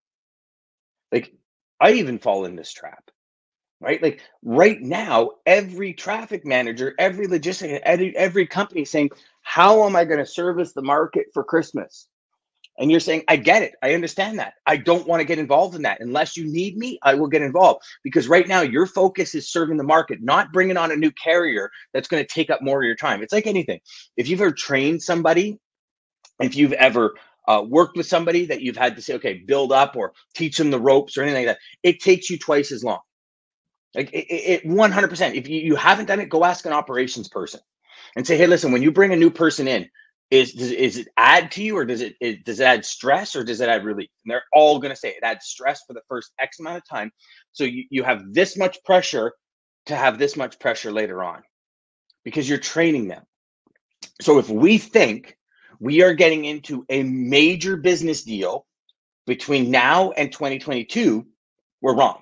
Like, 1.12 1.32
I 1.80 1.92
even 1.92 2.18
fall 2.18 2.44
in 2.44 2.56
this 2.56 2.72
trap, 2.72 3.10
right? 3.80 4.02
Like, 4.02 4.20
right 4.42 4.80
now, 4.80 5.32
every 5.44 5.92
traffic 5.92 6.44
manager, 6.44 6.94
every 6.98 7.26
logistic, 7.26 7.80
every, 7.82 8.46
company 8.46 8.84
saying, 8.84 9.10
how 9.42 9.84
am 9.84 9.96
I 9.96 10.04
going 10.04 10.18
to 10.18 10.26
service 10.26 10.72
the 10.72 10.82
market 10.82 11.26
for 11.32 11.44
Christmas? 11.44 12.08
And 12.78 12.90
you're 12.90 13.00
saying, 13.00 13.24
I 13.28 13.36
get 13.36 13.62
it. 13.62 13.74
I 13.82 13.94
understand 13.94 14.38
that. 14.38 14.54
I 14.66 14.76
don't 14.76 15.06
want 15.06 15.20
to 15.20 15.26
get 15.26 15.38
involved 15.38 15.74
in 15.74 15.82
that. 15.82 16.00
Unless 16.00 16.36
you 16.36 16.44
need 16.44 16.76
me, 16.76 16.98
I 17.02 17.14
will 17.14 17.28
get 17.28 17.40
involved. 17.40 17.82
Because 18.02 18.28
right 18.28 18.46
now, 18.46 18.60
your 18.60 18.86
focus 18.86 19.34
is 19.34 19.50
serving 19.50 19.78
the 19.78 19.84
market, 19.84 20.18
not 20.20 20.52
bringing 20.52 20.76
on 20.76 20.92
a 20.92 20.96
new 20.96 21.10
carrier 21.12 21.70
that's 21.94 22.08
going 22.08 22.22
to 22.22 22.28
take 22.28 22.50
up 22.50 22.60
more 22.60 22.82
of 22.82 22.86
your 22.86 22.96
time. 22.96 23.22
It's 23.22 23.32
like 23.32 23.46
anything. 23.46 23.80
If 24.16 24.28
you've 24.28 24.42
ever 24.42 24.52
trained 24.52 25.02
somebody, 25.02 25.58
if 26.40 26.54
you've 26.54 26.74
ever 26.74 27.14
uh, 27.48 27.64
worked 27.66 27.96
with 27.96 28.06
somebody 28.06 28.46
that 28.46 28.60
you've 28.60 28.76
had 28.76 28.96
to 28.96 29.02
say, 29.02 29.14
okay, 29.14 29.42
build 29.46 29.72
up 29.72 29.96
or 29.96 30.12
teach 30.34 30.58
them 30.58 30.70
the 30.70 30.80
ropes 30.80 31.16
or 31.16 31.22
anything 31.22 31.46
like 31.46 31.56
that, 31.56 31.62
it 31.82 32.00
takes 32.00 32.28
you 32.30 32.38
twice 32.38 32.72
as 32.72 32.84
long. 32.84 33.00
Like 33.94 34.12
it, 34.12 34.26
it 34.28 34.64
100%. 34.64 35.34
If 35.34 35.48
you, 35.48 35.60
you 35.60 35.76
haven't 35.76 36.06
done 36.06 36.20
it, 36.20 36.28
go 36.28 36.44
ask 36.44 36.66
an 36.66 36.72
operations 36.72 37.28
person 37.28 37.60
and 38.16 38.26
say, 38.26 38.36
hey, 38.36 38.46
listen, 38.46 38.72
when 38.72 38.82
you 38.82 38.92
bring 38.92 39.12
a 39.12 39.16
new 39.16 39.30
person 39.30 39.68
in, 39.68 39.88
is 40.30 40.52
does, 40.52 40.70
is 40.70 40.96
it 40.96 41.08
add 41.16 41.50
to 41.52 41.62
you 41.62 41.76
or 41.76 41.84
does 41.84 42.00
it, 42.00 42.16
it 42.20 42.44
does 42.44 42.58
it 42.60 42.64
add 42.64 42.84
stress 42.84 43.36
or 43.36 43.44
does 43.44 43.60
it 43.60 43.68
add 43.68 43.84
relief 43.84 44.10
and 44.24 44.32
they're 44.32 44.42
all 44.52 44.78
going 44.78 44.92
to 44.92 44.96
say 44.98 45.10
it 45.10 45.22
adds 45.22 45.46
stress 45.46 45.82
for 45.86 45.92
the 45.92 46.02
first 46.08 46.32
x 46.40 46.58
amount 46.58 46.76
of 46.76 46.82
time 46.88 47.10
so 47.52 47.64
you, 47.64 47.84
you 47.90 48.02
have 48.02 48.22
this 48.32 48.56
much 48.56 48.82
pressure 48.84 49.32
to 49.86 49.94
have 49.94 50.18
this 50.18 50.36
much 50.36 50.58
pressure 50.58 50.90
later 50.90 51.22
on 51.22 51.42
because 52.24 52.48
you're 52.48 52.58
training 52.58 53.06
them 53.06 53.22
so 54.20 54.38
if 54.38 54.48
we 54.48 54.78
think 54.78 55.35
we 55.80 56.02
are 56.02 56.14
getting 56.14 56.44
into 56.44 56.84
a 56.88 57.02
major 57.02 57.76
business 57.76 58.22
deal 58.22 58.66
between 59.26 59.70
now 59.70 60.12
and 60.12 60.32
2022 60.32 61.26
we're 61.80 61.96
wrong 61.96 62.20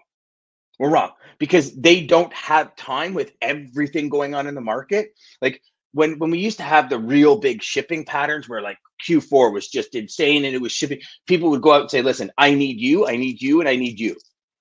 we're 0.79 0.91
wrong 0.91 1.11
because 1.39 1.75
they 1.77 2.05
don't 2.05 2.33
have 2.33 2.75
time 2.77 3.15
with 3.15 3.33
everything 3.41 4.09
going 4.09 4.35
on 4.35 4.47
in 4.47 4.55
the 4.55 4.61
market 4.61 5.13
like 5.41 5.61
when 5.95 6.19
when 6.19 6.31
we 6.31 6.39
used 6.39 6.59
to 6.59 6.65
have 6.65 6.91
the 6.91 6.99
real 6.99 7.37
big 7.37 7.63
shipping 7.63 8.05
patterns 8.05 8.49
where 8.49 8.61
like 8.61 8.79
Q4 9.09 9.53
was 9.53 9.69
just 9.69 9.95
insane 9.95 10.45
and 10.45 10.55
it 10.55 10.61
was 10.61 10.73
shipping, 10.73 11.01
people 11.27 11.51
would 11.51 11.63
go 11.63 11.73
out 11.73 11.83
and 11.83 11.91
say, 11.91 12.03
"Listen, 12.03 12.31
I 12.37 12.53
need 12.53 12.81
you, 12.81 13.07
I 13.07 13.17
need 13.17 13.41
you, 13.41 13.61
and 13.61 13.69
I 13.69 13.77
need 13.77 13.99
you." 13.99 14.17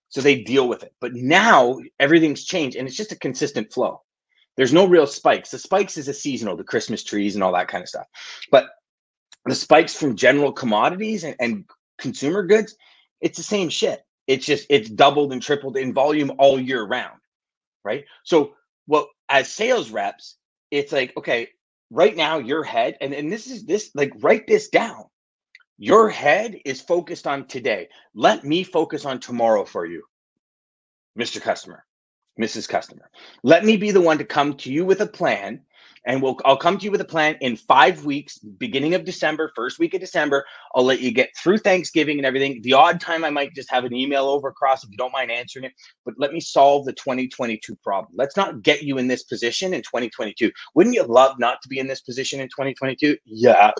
So 0.09 0.21
they 0.21 0.43
deal 0.43 0.69
with 0.69 0.83
it. 0.83 0.93
But 1.01 1.15
now 1.15 1.79
everything's 1.99 2.45
changed 2.45 2.77
and 2.77 2.87
it's 2.87 2.95
just 2.95 3.11
a 3.11 3.17
consistent 3.17 3.73
flow. 3.73 4.03
There's 4.55 4.73
no 4.73 4.87
real 4.87 5.07
spikes. 5.07 5.49
The 5.49 5.57
spikes 5.57 5.97
is 5.97 6.07
a 6.07 6.13
seasonal, 6.13 6.55
the 6.55 6.63
Christmas 6.63 7.03
trees 7.03 7.33
and 7.33 7.43
all 7.43 7.53
that 7.53 7.67
kind 7.67 7.81
of 7.81 7.89
stuff. 7.89 8.05
But 8.51 8.67
the 9.45 9.55
spikes 9.55 9.95
from 9.95 10.15
general 10.15 10.51
commodities 10.51 11.23
and, 11.23 11.35
and 11.39 11.65
consumer 11.97 12.43
goods, 12.43 12.75
it's 13.21 13.37
the 13.37 13.43
same 13.43 13.69
shit. 13.69 14.05
It's 14.27 14.45
just 14.45 14.67
it's 14.69 14.89
doubled 14.89 15.33
and 15.33 15.41
tripled 15.41 15.77
in 15.77 15.93
volume 15.93 16.31
all 16.39 16.59
year 16.59 16.83
round. 16.83 17.19
Right. 17.83 18.05
So 18.23 18.55
well, 18.87 19.09
as 19.29 19.51
sales 19.51 19.91
reps, 19.91 20.37
it's 20.71 20.91
like 20.91 21.15
okay 21.17 21.49
right 21.91 22.15
now 22.15 22.39
your 22.39 22.63
head 22.63 22.97
and, 22.99 23.13
and 23.13 23.31
this 23.31 23.47
is 23.47 23.65
this 23.65 23.91
like 23.93 24.11
write 24.19 24.47
this 24.47 24.69
down 24.69 25.05
your 25.77 26.09
head 26.09 26.57
is 26.65 26.81
focused 26.81 27.27
on 27.27 27.45
today 27.47 27.87
let 28.15 28.43
me 28.43 28.63
focus 28.63 29.05
on 29.05 29.19
tomorrow 29.19 29.63
for 29.63 29.85
you 29.85 30.03
mr 31.17 31.39
customer 31.39 31.85
mrs 32.39 32.67
customer 32.67 33.09
let 33.43 33.63
me 33.63 33.77
be 33.77 33.91
the 33.91 34.01
one 34.01 34.17
to 34.17 34.25
come 34.25 34.55
to 34.55 34.71
you 34.71 34.83
with 34.85 35.01
a 35.01 35.07
plan 35.07 35.61
and 36.05 36.21
we'll 36.21 36.37
I'll 36.45 36.57
come 36.57 36.77
to 36.77 36.85
you 36.85 36.91
with 36.91 37.01
a 37.01 37.05
plan 37.05 37.37
in 37.41 37.55
five 37.55 38.05
weeks, 38.05 38.37
beginning 38.37 38.93
of 38.93 39.05
December, 39.05 39.51
first 39.55 39.79
week 39.79 39.93
of 39.93 40.01
December. 40.01 40.45
I'll 40.75 40.83
let 40.83 41.01
you 41.01 41.11
get 41.11 41.29
through 41.37 41.59
Thanksgiving 41.59 42.17
and 42.17 42.25
everything. 42.25 42.61
The 42.61 42.73
odd 42.73 42.99
time 42.99 43.23
I 43.23 43.29
might 43.29 43.53
just 43.53 43.71
have 43.71 43.85
an 43.85 43.93
email 43.93 44.25
over 44.25 44.49
across 44.49 44.83
if 44.83 44.91
you 44.91 44.97
don't 44.97 45.13
mind 45.13 45.31
answering 45.31 45.65
it, 45.65 45.73
but 46.05 46.15
let 46.17 46.33
me 46.33 46.39
solve 46.39 46.85
the 46.85 46.93
2022 46.93 47.75
problem. 47.77 48.13
Let's 48.15 48.37
not 48.37 48.61
get 48.61 48.83
you 48.83 48.97
in 48.97 49.07
this 49.07 49.23
position 49.23 49.73
in 49.73 49.81
2022. 49.81 50.51
Wouldn't 50.75 50.95
you 50.95 51.03
love 51.03 51.39
not 51.39 51.61
to 51.61 51.69
be 51.69 51.79
in 51.79 51.87
this 51.87 52.01
position 52.01 52.39
in 52.39 52.47
2022? 52.47 53.17
Yeah, 53.25 53.71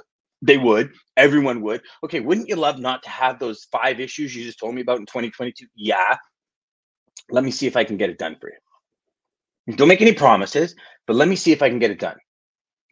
they 0.41 0.57
would. 0.57 0.91
Everyone 1.17 1.61
would. 1.61 1.81
Okay, 2.03 2.19
wouldn't 2.19 2.49
you 2.49 2.55
love 2.55 2.79
not 2.79 3.03
to 3.03 3.09
have 3.09 3.39
those 3.39 3.65
five 3.71 3.99
issues 3.99 4.35
you 4.35 4.43
just 4.43 4.59
told 4.59 4.75
me 4.75 4.81
about 4.81 4.99
in 4.99 5.05
2022? 5.05 5.67
Yeah. 5.75 6.17
Let 7.29 7.43
me 7.43 7.51
see 7.51 7.67
if 7.67 7.77
I 7.77 7.83
can 7.85 7.97
get 7.97 8.09
it 8.09 8.17
done 8.17 8.35
for 8.39 8.49
you. 8.49 8.57
Don't 9.71 9.87
make 9.87 10.01
any 10.01 10.13
promises, 10.13 10.75
but 11.07 11.15
let 11.15 11.27
me 11.27 11.35
see 11.35 11.51
if 11.51 11.61
I 11.61 11.69
can 11.69 11.79
get 11.79 11.91
it 11.91 11.99
done. 11.99 12.17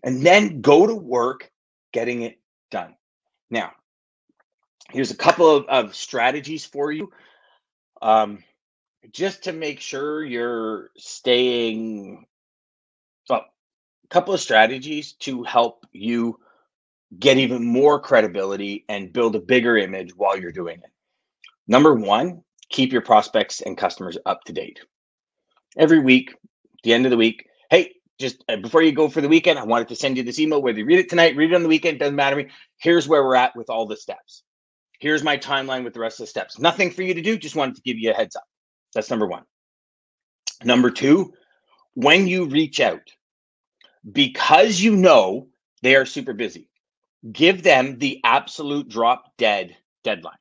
And 0.04 0.26
then 0.26 0.62
go 0.62 0.88
to 0.88 0.96
work 0.96 1.52
getting 1.92 2.22
it 2.22 2.40
done. 2.70 2.96
Now, 3.50 3.72
here's 4.92 5.12
a 5.12 5.18
couple 5.18 5.54
of, 5.54 5.66
of 5.66 5.96
strategies 5.96 6.66
for 6.66 6.92
you. 6.92 7.12
Um, 8.02 8.44
just 9.12 9.44
to 9.44 9.52
make 9.52 9.80
sure 9.80 10.24
you're 10.24 10.92
staying 10.98 12.26
well, 13.30 13.46
a 14.04 14.08
couple 14.08 14.34
of 14.34 14.40
strategies 14.40 15.14
to 15.14 15.44
help 15.44 15.86
you 15.92 16.40
get 17.20 17.38
even 17.38 17.66
more 17.66 18.00
credibility 18.00 18.86
and 18.90 19.12
build 19.12 19.36
a 19.36 19.40
bigger 19.40 19.78
image 19.78 20.16
while 20.16 20.40
you're 20.40 20.52
doing 20.52 20.78
it. 20.78 20.92
Number 21.68 21.94
one, 21.94 22.44
keep 22.70 22.92
your 22.92 23.02
prospects 23.02 23.62
and 23.62 23.78
customers 23.78 24.18
up 24.26 24.44
to 24.46 24.54
date. 24.54 24.80
Every 25.78 26.00
week, 26.00 26.34
the 26.84 26.94
end 26.94 27.06
of 27.06 27.12
the 27.12 27.18
week, 27.18 27.48
hey, 27.70 27.94
just 28.20 28.44
uh, 28.48 28.58
before 28.58 28.82
you 28.84 28.92
go 28.92 29.10
for 29.10 29.22
the 29.22 29.28
weekend, 29.28 29.60
I 29.60 29.64
wanted 29.66 29.90
to 29.90 29.96
send 29.96 30.18
you 30.18 30.24
this 30.24 30.40
email. 30.40 30.62
Whether 30.62 30.80
you 30.80 30.86
read 30.86 31.00
it 31.00 31.10
tonight, 31.10 31.36
read 31.36 31.52
it 31.52 31.56
on 31.56 31.64
the 31.64 31.70
weekend, 31.70 32.00
doesn't 32.00 32.16
matter 32.16 32.38
to 32.38 32.44
me. 32.44 32.52
Here's 32.78 33.08
where 33.08 33.24
we're 33.24 33.36
at 33.36 33.56
with 33.56 33.70
all 33.70 33.86
the 33.88 33.98
steps. 33.98 34.44
Here's 35.00 35.24
my 35.24 35.38
timeline 35.38 35.84
with 35.84 35.94
the 35.94 36.00
rest 36.00 36.20
of 36.20 36.26
the 36.26 36.30
steps. 36.30 36.60
Nothing 36.60 36.92
for 36.92 37.02
you 37.02 37.16
to 37.16 37.22
do, 37.22 37.38
just 37.38 37.56
wanted 37.56 37.76
to 37.76 37.82
give 37.82 37.98
you 37.98 38.12
a 38.12 38.14
heads 38.14 38.36
up. 38.36 38.44
That's 38.94 39.10
number 39.10 39.26
one. 39.26 39.44
Number 40.64 40.92
two, 40.92 41.34
when 41.96 42.28
you 42.28 42.46
reach 42.46 42.80
out, 42.80 43.10
because 44.10 44.80
you 44.80 44.96
know 44.96 45.48
they 45.82 45.96
are 45.96 46.06
super 46.06 46.34
busy, 46.34 46.70
give 47.32 47.64
them 47.64 47.98
the 47.98 48.20
absolute 48.24 48.88
drop 48.90 49.36
dead 49.38 49.76
deadline. 50.04 50.36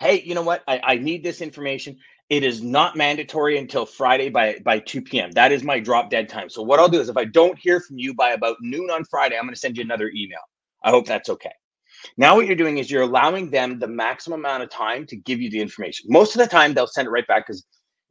Hey, 0.00 0.22
you 0.22 0.34
know 0.34 0.42
what? 0.42 0.62
I, 0.68 0.80
I 0.82 0.96
need 0.96 1.22
this 1.22 1.40
information. 1.40 1.98
It 2.34 2.42
is 2.42 2.64
not 2.64 2.96
mandatory 2.96 3.58
until 3.58 3.86
Friday 3.86 4.28
by, 4.28 4.56
by 4.64 4.80
2 4.80 5.02
p.m. 5.02 5.30
That 5.30 5.52
is 5.52 5.62
my 5.62 5.78
drop 5.78 6.10
dead 6.10 6.28
time. 6.28 6.50
So 6.50 6.62
what 6.62 6.80
I'll 6.80 6.88
do 6.88 7.00
is 7.00 7.08
if 7.08 7.16
I 7.16 7.26
don't 7.26 7.56
hear 7.56 7.78
from 7.78 7.96
you 7.96 8.12
by 8.12 8.30
about 8.30 8.56
noon 8.60 8.90
on 8.90 9.04
Friday, 9.04 9.36
I'm 9.36 9.44
going 9.44 9.54
to 9.54 9.60
send 9.60 9.76
you 9.76 9.84
another 9.84 10.10
email. 10.16 10.40
I 10.82 10.90
hope 10.90 11.06
that's 11.06 11.28
okay. 11.28 11.52
Now 12.16 12.34
what 12.34 12.46
you're 12.46 12.56
doing 12.56 12.78
is 12.78 12.90
you're 12.90 13.02
allowing 13.02 13.50
them 13.50 13.78
the 13.78 13.86
maximum 13.86 14.40
amount 14.40 14.64
of 14.64 14.68
time 14.68 15.06
to 15.06 15.16
give 15.16 15.40
you 15.40 15.48
the 15.48 15.60
information. 15.60 16.08
Most 16.10 16.34
of 16.34 16.40
the 16.40 16.48
time 16.48 16.74
they'll 16.74 16.88
send 16.88 17.06
it 17.06 17.12
right 17.12 17.26
back 17.28 17.46
because 17.46 17.64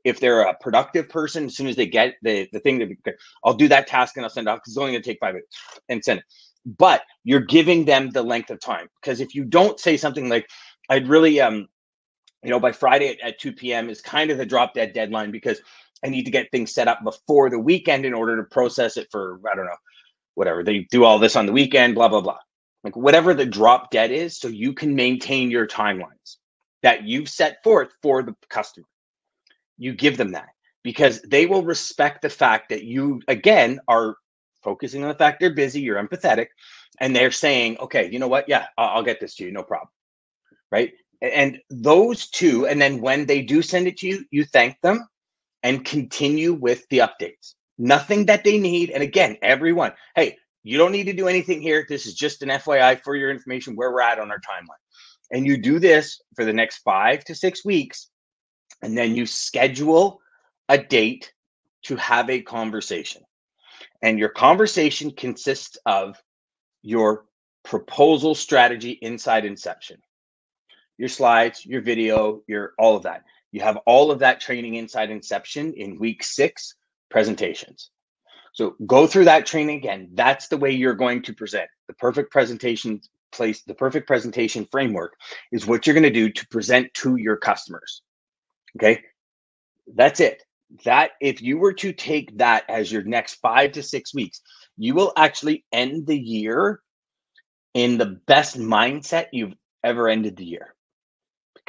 if 0.06 0.22
they're 0.22 0.44
a 0.44 0.56
productive 0.62 1.10
person, 1.10 1.48
as 1.48 1.58
soon 1.58 1.68
as 1.68 1.76
they 1.76 1.86
get 1.86 2.16
the, 2.22 2.48
the 2.54 2.62
thing, 2.62 2.80
that 2.80 3.16
I'll 3.44 3.54
do 3.54 3.68
that 3.68 3.88
task 3.88 4.16
and 4.16 4.26
I'll 4.26 4.30
send 4.30 4.48
it 4.48 4.52
off 4.52 4.60
because 4.60 4.72
it's 4.72 4.78
only 4.78 4.94
going 4.94 5.04
to 5.04 5.10
take 5.10 5.20
five 5.20 5.34
minutes 5.34 5.58
and 5.90 6.02
send 6.02 6.20
it. 6.20 6.26
But 6.78 7.02
you're 7.26 7.42
giving 7.42 7.84
them 7.84 8.10
the 8.12 8.24
length 8.24 8.52
of 8.52 8.62
time 8.62 8.88
because 9.02 9.20
if 9.20 9.36
you 9.36 9.44
don't 9.44 9.82
say 9.82 9.98
something 9.98 10.30
like, 10.30 10.48
I'd 10.90 11.10
really 11.10 11.42
um 11.42 11.68
you 12.44 12.50
know, 12.50 12.60
by 12.60 12.72
Friday 12.72 13.10
at, 13.10 13.22
at 13.22 13.40
2 13.40 13.54
p.m. 13.54 13.90
is 13.90 14.02
kind 14.02 14.30
of 14.30 14.38
the 14.38 14.46
drop 14.46 14.74
dead 14.74 14.94
deadline 14.94 15.32
because 15.32 15.62
I 16.04 16.10
need 16.10 16.26
to 16.26 16.32
get 16.32 16.52
things 16.52 16.74
set 16.74 16.88
up 16.88 17.04
before 17.04 17.50
the 17.50 17.60
weekend 17.60 18.06
in 18.06 18.14
order 18.14 18.36
to 18.38 18.44
process 18.44 18.98
it 18.98 19.08
for, 19.10 19.40
I 19.50 19.56
don't 19.56 19.66
know, 19.66 19.76
whatever. 20.36 20.64
They 20.64 20.80
do 20.92 21.06
all 21.06 21.20
this 21.20 21.36
on 21.36 21.46
the 21.46 21.54
weekend, 21.54 21.96
blah, 21.96 22.10
blah, 22.10 22.22
blah. 22.22 22.40
Like 22.84 22.98
whatever 22.98 23.34
the 23.34 23.46
drop 23.46 23.92
dead 23.92 24.12
is, 24.12 24.38
so 24.38 24.50
you 24.50 24.74
can 24.74 24.94
maintain 24.94 25.50
your 25.50 25.66
timelines 25.66 26.38
that 26.82 27.04
you've 27.04 27.30
set 27.30 27.64
forth 27.64 27.90
for 28.02 28.22
the 28.24 28.36
customer. 28.50 28.86
You 29.78 29.94
give 29.94 30.18
them 30.18 30.34
that 30.34 30.50
because 30.84 31.22
they 31.22 31.46
will 31.46 31.64
respect 31.64 32.22
the 32.22 32.30
fact 32.30 32.70
that 32.70 32.84
you, 32.84 33.22
again, 33.30 33.80
are 33.88 34.18
focusing 34.64 35.02
on 35.02 35.08
the 35.08 35.16
fact 35.16 35.40
they're 35.40 35.54
busy, 35.54 35.80
you're 35.80 36.04
empathetic, 36.04 36.48
and 37.00 37.16
they're 37.16 37.32
saying, 37.32 37.78
okay, 37.78 38.10
you 38.12 38.20
know 38.20 38.28
what? 38.28 38.50
Yeah, 38.50 38.66
I'll, 38.78 38.98
I'll 38.98 39.04
get 39.04 39.22
this 39.22 39.36
to 39.36 39.46
you, 39.46 39.52
no 39.54 39.64
problem. 39.64 39.90
Right 40.70 40.92
and 41.24 41.60
those 41.72 42.30
two 42.30 42.68
and 42.68 42.82
then 42.82 43.02
when 43.02 43.28
they 43.28 43.42
do 43.42 43.62
send 43.64 43.88
it 43.88 43.98
to 43.98 44.08
you 44.08 44.26
you 44.32 44.46
thank 44.46 44.82
them 44.82 45.08
and 45.64 45.86
continue 45.86 46.54
with 46.54 46.88
the 46.90 47.00
updates 47.00 47.56
nothing 47.80 48.28
that 48.28 48.44
they 48.46 48.60
need 48.60 48.92
and 48.92 49.04
again 49.04 49.38
everyone 49.44 49.94
hey 50.16 50.38
you 50.64 50.78
don't 50.78 50.94
need 50.94 51.06
to 51.06 51.14
do 51.14 51.30
anything 51.30 51.62
here 51.62 51.86
this 51.90 52.08
is 52.08 52.16
just 52.16 52.44
an 52.44 52.50
fyi 52.50 53.02
for 53.04 53.16
your 53.18 53.32
information 53.32 53.76
where 53.76 53.92
we're 53.92 54.02
at 54.02 54.20
on 54.20 54.32
our 54.32 54.40
timeline 54.40 54.68
And 55.32 55.46
you 55.46 55.58
do 55.58 55.80
this 55.80 56.22
for 56.36 56.46
the 56.46 56.54
next 56.54 56.80
five 56.80 57.24
to 57.26 57.36
six 57.36 57.66
weeks. 57.66 58.10
And 58.82 58.98
then 58.98 59.16
you 59.16 59.26
schedule 59.26 60.22
a 60.70 60.78
date 60.78 61.34
to 61.84 61.96
have 61.98 62.30
a 62.30 62.42
conversation. 62.42 63.24
And 64.02 64.20
your 64.20 64.30
conversation 64.30 65.12
consists 65.12 65.78
of 65.86 66.18
your 66.84 67.26
proposal 67.64 68.36
strategy 68.36 68.92
inside 69.02 69.46
Inception, 69.46 69.98
your 70.98 71.10
slides, 71.10 71.66
your 71.66 71.82
video, 71.82 72.42
your 72.48 72.74
all 72.78 72.96
of 72.96 73.04
that. 73.04 73.24
You 73.52 73.62
have 73.62 73.78
all 73.86 74.12
of 74.12 74.20
that 74.20 74.40
training 74.40 74.76
inside 74.76 75.12
Inception 75.12 75.74
in 75.74 76.00
week 76.00 76.24
six 76.24 76.76
presentations. 77.10 77.92
So 78.54 78.76
go 78.86 79.08
through 79.08 79.26
that 79.26 79.46
training 79.46 79.78
again. 79.78 80.10
That's 80.14 80.48
the 80.48 80.58
way 80.58 80.72
you're 80.72 80.94
going 80.94 81.24
to 81.24 81.34
present. 81.34 81.70
The 81.88 81.94
perfect 81.94 82.32
presentation 82.32 83.02
place, 83.32 83.64
the 83.64 83.74
perfect 83.74 84.08
presentation 84.08 84.68
framework 84.72 85.14
is 85.52 85.66
what 85.66 85.86
you're 85.86 85.96
going 85.96 86.04
to 86.04 86.10
do 86.10 86.30
to 86.30 86.48
present 86.48 86.94
to 86.96 87.16
your 87.16 87.38
customers. 87.38 88.02
Okay. 88.78 89.04
That's 89.94 90.20
it. 90.20 90.44
That 90.86 91.12
if 91.20 91.42
you 91.42 91.58
were 91.58 91.74
to 91.74 91.94
take 91.94 92.38
that 92.38 92.64
as 92.70 92.92
your 92.92 93.04
next 93.04 93.36
five 93.36 93.74
to 93.74 93.84
six 93.84 94.14
weeks, 94.14 94.42
you 94.78 94.96
will 94.96 95.14
actually 95.16 95.66
end 95.72 96.08
the 96.08 96.18
year 96.18 96.80
in 97.74 97.98
the 97.98 98.20
best 98.28 98.58
mindset 98.58 99.28
you've 99.32 99.54
ever 99.84 100.08
ended 100.08 100.38
the 100.38 100.46
year 100.46 100.76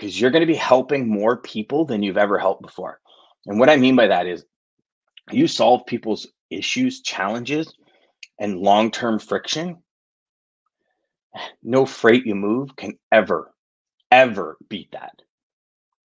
because 0.04 0.20
you're 0.20 0.30
going 0.30 0.42
to 0.42 0.46
be 0.46 0.54
helping 0.54 1.08
more 1.08 1.38
people 1.38 1.86
than 1.86 2.02
you've 2.02 2.18
ever 2.18 2.38
helped 2.38 2.60
before. 2.60 3.00
And 3.46 3.58
what 3.58 3.70
I 3.70 3.76
mean 3.76 3.96
by 3.96 4.08
that 4.08 4.26
is 4.26 4.44
you 5.32 5.48
solve 5.48 5.86
people's 5.86 6.26
issues, 6.50 7.00
challenges, 7.00 7.72
and 8.38 8.58
long 8.58 8.90
term 8.90 9.18
friction. 9.18 9.78
No 11.62 11.86
freight 11.86 12.26
you 12.26 12.34
move 12.34 12.76
can 12.76 12.98
ever, 13.10 13.54
ever 14.10 14.58
beat 14.68 14.92
that. 14.92 15.22